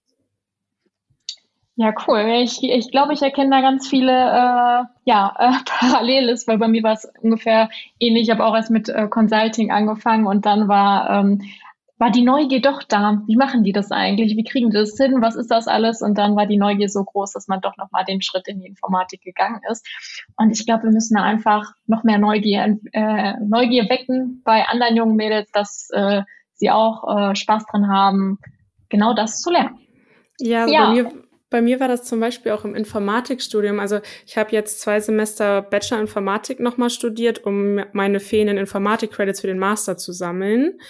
Ja, 1.77 1.93
cool. 2.07 2.21
Ich, 2.43 2.63
ich 2.63 2.91
glaube, 2.93 3.13
ich 3.13 3.21
erkenne 3.21 3.51
da 3.51 3.61
ganz 3.61 3.87
viele 3.87 4.11
äh, 4.11 4.85
ja, 5.05 5.35
äh, 5.39 5.53
Paralleles, 5.67 6.49
weil 6.49 6.57
bei 6.57 6.69
mir 6.69 6.83
war 6.83 6.95
es 6.95 7.07
ungefähr 7.21 7.69
ähnlich. 8.01 8.23
Ich 8.23 8.31
habe 8.31 8.47
auch 8.47 8.55
erst 8.55 8.71
mit 8.71 8.89
äh, 8.89 9.09
Consulting 9.09 9.71
angefangen 9.71 10.27
und 10.27 10.47
dann 10.47 10.67
war 10.67 11.11
ähm, 11.11 11.43
war 11.99 12.11
die 12.11 12.23
Neugier 12.23 12.61
doch 12.61 12.83
da. 12.83 13.23
Wie 13.27 13.37
machen 13.37 13.63
die 13.63 13.73
das 13.73 13.93
eigentlich? 13.93 14.37
Wie 14.37 14.45
kriegen 14.45 14.71
die 14.71 14.77
das 14.77 14.97
hin? 14.97 15.23
Was 15.23 15.37
ist 15.37 15.51
das 15.51 15.69
alles? 15.69 16.03
Und 16.03 16.19
dann 16.19 16.35
war 16.35 16.47
die 16.47 16.57
Neugier 16.57 16.89
so 16.89 17.05
groß, 17.05 17.33
dass 17.33 17.47
man 17.47 17.61
doch 17.61 17.77
nochmal 17.77 18.05
den 18.05 18.21
Schritt 18.21 18.49
in 18.49 18.61
die 18.61 18.67
Informatik 18.67 19.23
gegangen 19.23 19.61
ist. 19.71 19.87
Und 20.37 20.51
ich 20.51 20.67
glaube, 20.67 20.85
wir 20.85 20.91
müssen 20.91 21.15
da 21.15 21.23
einfach 21.23 21.73
noch 21.87 22.03
mehr 22.03 22.19
Neugier, 22.19 22.79
äh, 22.93 23.35
Neugier 23.41 23.89
wecken 23.89 24.43
bei 24.45 24.67
anderen 24.67 24.97
jungen 24.97 25.17
Mädels, 25.17 25.51
dass 25.53 25.89
äh, 25.93 26.23
sie 26.55 26.71
auch 26.71 27.05
äh, 27.17 27.37
Spaß 27.37 27.67
dran 27.67 27.89
haben, 27.89 28.39
genau 28.89 29.15
das 29.15 29.41
zu 29.41 29.51
lernen. 29.51 29.79
Ja, 30.41 30.63
also 30.63 30.75
ja. 30.75 30.87
Bei, 30.87 30.93
mir, 30.95 31.13
bei 31.51 31.63
mir 31.63 31.79
war 31.79 31.87
das 31.87 32.03
zum 32.03 32.19
Beispiel 32.19 32.51
auch 32.51 32.65
im 32.65 32.75
Informatikstudium. 32.75 33.79
Also 33.79 34.01
ich 34.27 34.37
habe 34.37 34.51
jetzt 34.51 34.81
zwei 34.81 34.99
Semester 34.99 35.63
Bachelor 35.63 36.01
Informatik 36.01 36.59
nochmal 36.59 36.91
studiert, 36.91 37.45
um 37.45 37.81
meine 37.93 38.19
fehlenden 38.19 38.59
Informatik-Credits 38.59 39.43
für 39.43 39.47
den 39.47 39.61
Master 39.61 39.97
zu 39.97 40.11
sammeln. 40.11 40.81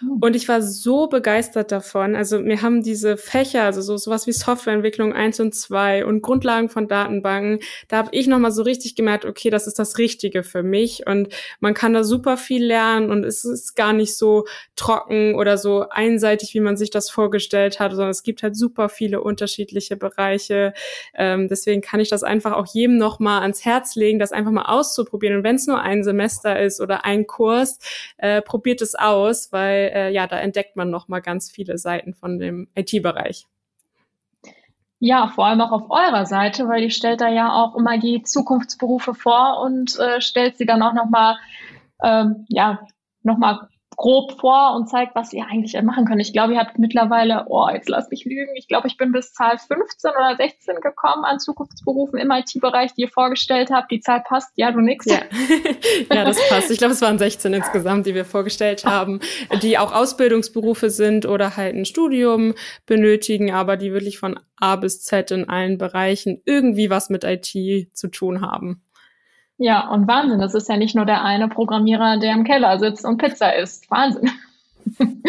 Hm. 0.00 0.18
Und 0.20 0.36
ich 0.36 0.48
war 0.48 0.62
so 0.62 1.08
begeistert 1.08 1.72
davon. 1.72 2.16
Also 2.16 2.38
mir 2.40 2.62
haben 2.62 2.82
diese 2.82 3.16
Fächer, 3.16 3.64
also 3.64 3.82
so 3.82 3.96
sowas 3.96 4.26
wie 4.26 4.32
Softwareentwicklung 4.32 5.12
eins 5.12 5.40
und 5.40 5.54
zwei 5.54 6.04
und 6.04 6.22
Grundlagen 6.22 6.68
von 6.68 6.88
Datenbanken, 6.88 7.60
da 7.88 7.98
habe 7.98 8.10
ich 8.12 8.26
nochmal 8.26 8.52
so 8.52 8.62
richtig 8.62 8.94
gemerkt, 8.94 9.24
okay, 9.24 9.50
das 9.50 9.66
ist 9.66 9.78
das 9.78 9.98
Richtige 9.98 10.42
für 10.42 10.62
mich. 10.62 11.06
Und 11.06 11.28
man 11.60 11.74
kann 11.74 11.94
da 11.94 12.04
super 12.04 12.36
viel 12.36 12.64
lernen 12.64 13.10
und 13.10 13.24
es 13.24 13.44
ist 13.44 13.74
gar 13.76 13.92
nicht 13.92 14.16
so 14.16 14.44
trocken 14.76 15.34
oder 15.34 15.58
so 15.58 15.88
einseitig, 15.88 16.54
wie 16.54 16.60
man 16.60 16.76
sich 16.76 16.90
das 16.90 17.10
vorgestellt 17.10 17.80
hat, 17.80 17.92
sondern 17.92 18.10
es 18.10 18.22
gibt 18.22 18.42
halt 18.42 18.56
super 18.56 18.88
viele 18.88 19.20
unterschiedliche 19.20 19.96
Bereiche. 19.96 20.74
Ähm, 21.14 21.48
deswegen 21.48 21.80
kann 21.80 22.00
ich 22.00 22.08
das 22.08 22.22
einfach 22.22 22.52
auch 22.52 22.66
jedem 22.72 22.98
nochmal 22.98 23.42
ans 23.42 23.64
Herz 23.64 23.96
legen, 23.96 24.18
das 24.18 24.32
einfach 24.32 24.52
mal 24.52 24.66
auszuprobieren. 24.66 25.38
Und 25.38 25.44
wenn 25.44 25.56
es 25.56 25.66
nur 25.66 25.80
ein 25.80 26.04
Semester 26.04 26.60
ist 26.60 26.80
oder 26.80 27.04
ein 27.04 27.26
Kurs, 27.26 27.78
äh, 28.18 28.42
probiert 28.42 28.82
es 28.82 28.94
aus, 28.94 29.52
weil 29.52 29.87
äh, 29.92 30.10
ja, 30.10 30.26
da 30.26 30.38
entdeckt 30.38 30.76
man 30.76 30.90
noch 30.90 31.08
mal 31.08 31.20
ganz 31.20 31.50
viele 31.50 31.78
Seiten 31.78 32.14
von 32.14 32.38
dem 32.38 32.68
IT-Bereich. 32.74 33.46
Ja, 35.00 35.28
vor 35.28 35.46
allem 35.46 35.60
auch 35.60 35.70
auf 35.70 35.90
eurer 35.90 36.26
Seite, 36.26 36.66
weil 36.68 36.82
ihr 36.82 36.90
stellt 36.90 37.20
da 37.20 37.28
ja 37.28 37.52
auch 37.52 37.76
immer 37.76 37.98
die 37.98 38.22
Zukunftsberufe 38.22 39.14
vor 39.14 39.60
und 39.60 39.96
äh, 39.98 40.20
stellt 40.20 40.56
sie 40.56 40.66
dann 40.66 40.82
auch 40.82 40.92
noch 40.92 41.08
mal, 41.08 41.38
ähm, 42.02 42.44
ja, 42.48 42.80
noch 43.22 43.38
mal 43.38 43.68
grob 43.98 44.38
vor 44.40 44.76
und 44.76 44.88
zeigt, 44.88 45.16
was 45.16 45.32
ihr 45.32 45.44
eigentlich 45.50 45.76
machen 45.82 46.04
könnt. 46.06 46.20
Ich 46.20 46.32
glaube, 46.32 46.54
ihr 46.54 46.60
habt 46.60 46.78
mittlerweile, 46.78 47.46
oh, 47.48 47.68
jetzt 47.68 47.88
lass 47.88 48.08
mich 48.10 48.24
lügen, 48.24 48.54
ich 48.54 48.68
glaube, 48.68 48.86
ich 48.86 48.96
bin 48.96 49.10
bis 49.10 49.32
Zahl 49.32 49.58
15 49.58 50.12
oder 50.12 50.36
16 50.36 50.76
gekommen 50.76 51.24
an 51.24 51.40
Zukunftsberufen 51.40 52.16
im 52.20 52.30
IT-Bereich, 52.30 52.94
die 52.94 53.02
ihr 53.02 53.08
vorgestellt 53.08 53.70
habt. 53.72 53.90
Die 53.90 53.98
Zahl 53.98 54.22
passt, 54.24 54.52
ja, 54.54 54.70
du 54.70 54.80
nix. 54.80 55.04
Ja, 55.04 55.22
ja 56.14 56.24
das 56.24 56.38
passt. 56.48 56.70
Ich 56.70 56.78
glaube, 56.78 56.94
es 56.94 57.02
waren 57.02 57.18
16 57.18 57.52
insgesamt, 57.52 58.06
die 58.06 58.14
wir 58.14 58.24
vorgestellt 58.24 58.84
haben, 58.84 59.18
die 59.62 59.78
auch 59.78 59.92
Ausbildungsberufe 59.92 60.90
sind 60.90 61.26
oder 61.26 61.56
halt 61.56 61.74
ein 61.74 61.84
Studium 61.84 62.54
benötigen, 62.86 63.50
aber 63.52 63.76
die 63.76 63.92
wirklich 63.92 64.20
von 64.20 64.38
A 64.60 64.76
bis 64.76 65.02
Z 65.02 65.32
in 65.32 65.48
allen 65.48 65.76
Bereichen 65.76 66.40
irgendwie 66.44 66.88
was 66.88 67.10
mit 67.10 67.24
IT 67.24 67.48
zu 67.96 68.08
tun 68.08 68.42
haben. 68.42 68.84
Ja, 69.58 69.88
und 69.90 70.06
Wahnsinn. 70.06 70.38
Das 70.38 70.54
ist 70.54 70.68
ja 70.68 70.76
nicht 70.76 70.94
nur 70.94 71.04
der 71.04 71.24
eine 71.24 71.48
Programmierer, 71.48 72.18
der 72.18 72.32
im 72.32 72.44
Keller 72.44 72.78
sitzt 72.78 73.04
und 73.04 73.18
Pizza 73.18 73.54
isst. 73.54 73.90
Wahnsinn. 73.90 74.30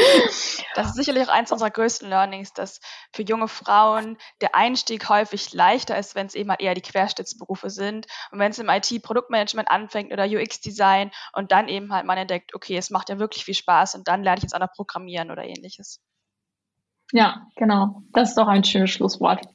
Das 0.76 0.88
ist 0.88 0.96
sicherlich 0.96 1.28
auch 1.28 1.34
eins 1.34 1.52
unserer 1.52 1.72
größten 1.72 2.08
Learnings, 2.08 2.54
dass 2.54 2.80
für 3.12 3.24
junge 3.24 3.50
Frauen 3.50 4.18
der 4.39 4.56
Einstieg 4.56 5.10
häufig 5.10 5.54
leichter 5.54 5.98
ist, 5.98 6.15
wenn 6.15 6.28
es 6.28 6.36
eben 6.36 6.52
eher 6.58 6.74
die 6.74 6.82
Querschnittsberufe 6.82 7.70
sind. 7.70 8.08
Und 8.32 8.39
wenn 8.39 8.52
es 8.52 8.60
im 8.60 8.70
IT-Produktmanagement 8.70 9.70
anfängt 9.70 10.13
oder 10.13 10.26
UX-Design 10.26 11.12
und 11.34 11.52
dann 11.52 11.68
eben 11.68 11.92
halt 11.92 12.06
man 12.06 12.18
entdeckt, 12.18 12.56
okay, 12.56 12.78
es 12.78 12.92
macht 12.92 13.10
ja 13.10 13.20
wirklich 13.20 13.44
viel 13.44 13.56
Spaß 13.56 13.96
und 13.96 14.08
dann 14.08 14.24
lerne 14.24 14.38
ich 14.38 14.44
jetzt 14.44 14.56
auch 14.56 14.60
noch 14.60 14.72
Programmieren 14.72 15.32
oder 15.32 15.44
ähnliches. 15.44 16.00
Ja, 17.12 17.48
genau. 17.58 18.04
Das 18.13 18.30
ist 18.30 18.38
doch 18.38 18.48
ein 18.48 18.63
schönes 18.63 18.92
Schlusswort. 18.92 19.46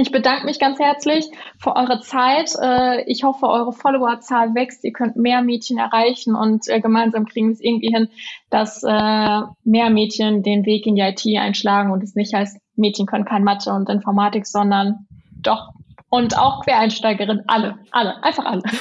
Ich 0.00 0.12
bedanke 0.12 0.44
mich 0.44 0.58
ganz 0.58 0.78
herzlich 0.78 1.26
für 1.58 1.74
eure 1.74 2.00
Zeit. 2.00 2.52
Äh, 2.60 3.02
ich 3.10 3.24
hoffe, 3.24 3.46
eure 3.46 3.72
Followerzahl 3.72 4.54
wächst. 4.54 4.84
Ihr 4.84 4.92
könnt 4.92 5.16
mehr 5.16 5.42
Mädchen 5.42 5.78
erreichen 5.78 6.34
und 6.34 6.68
äh, 6.68 6.80
gemeinsam 6.80 7.26
kriegen 7.26 7.48
wir 7.48 7.54
es 7.54 7.60
irgendwie 7.60 7.92
hin, 7.92 8.08
dass 8.50 8.82
äh, 8.82 9.40
mehr 9.64 9.90
Mädchen 9.90 10.42
den 10.42 10.64
Weg 10.66 10.86
in 10.86 10.94
die 10.94 11.02
IT 11.02 11.24
einschlagen 11.38 11.90
und 11.90 12.02
es 12.02 12.14
nicht 12.14 12.34
heißt, 12.34 12.58
Mädchen 12.76 13.06
können 13.06 13.24
kein 13.24 13.44
Mathe 13.44 13.72
und 13.72 13.88
Informatik, 13.88 14.46
sondern 14.46 15.06
doch. 15.42 15.70
Und 16.10 16.38
auch 16.38 16.64
Quereinsteigerinnen, 16.64 17.44
alle, 17.46 17.78
alle, 17.90 18.22
einfach 18.22 18.44
alle. 18.44 18.62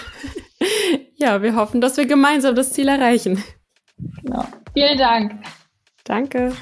Ja, 1.19 1.41
wir 1.41 1.56
hoffen, 1.56 1.82
dass 1.82 1.97
wir 1.97 2.06
gemeinsam 2.06 2.53
das 2.56 2.73
Ziel 2.73 2.88
erreichen. 2.88 3.43
Genau. 4.21 4.45
Vielen 4.73 4.97
Dank. 4.97 5.34
Danke. 6.03 6.53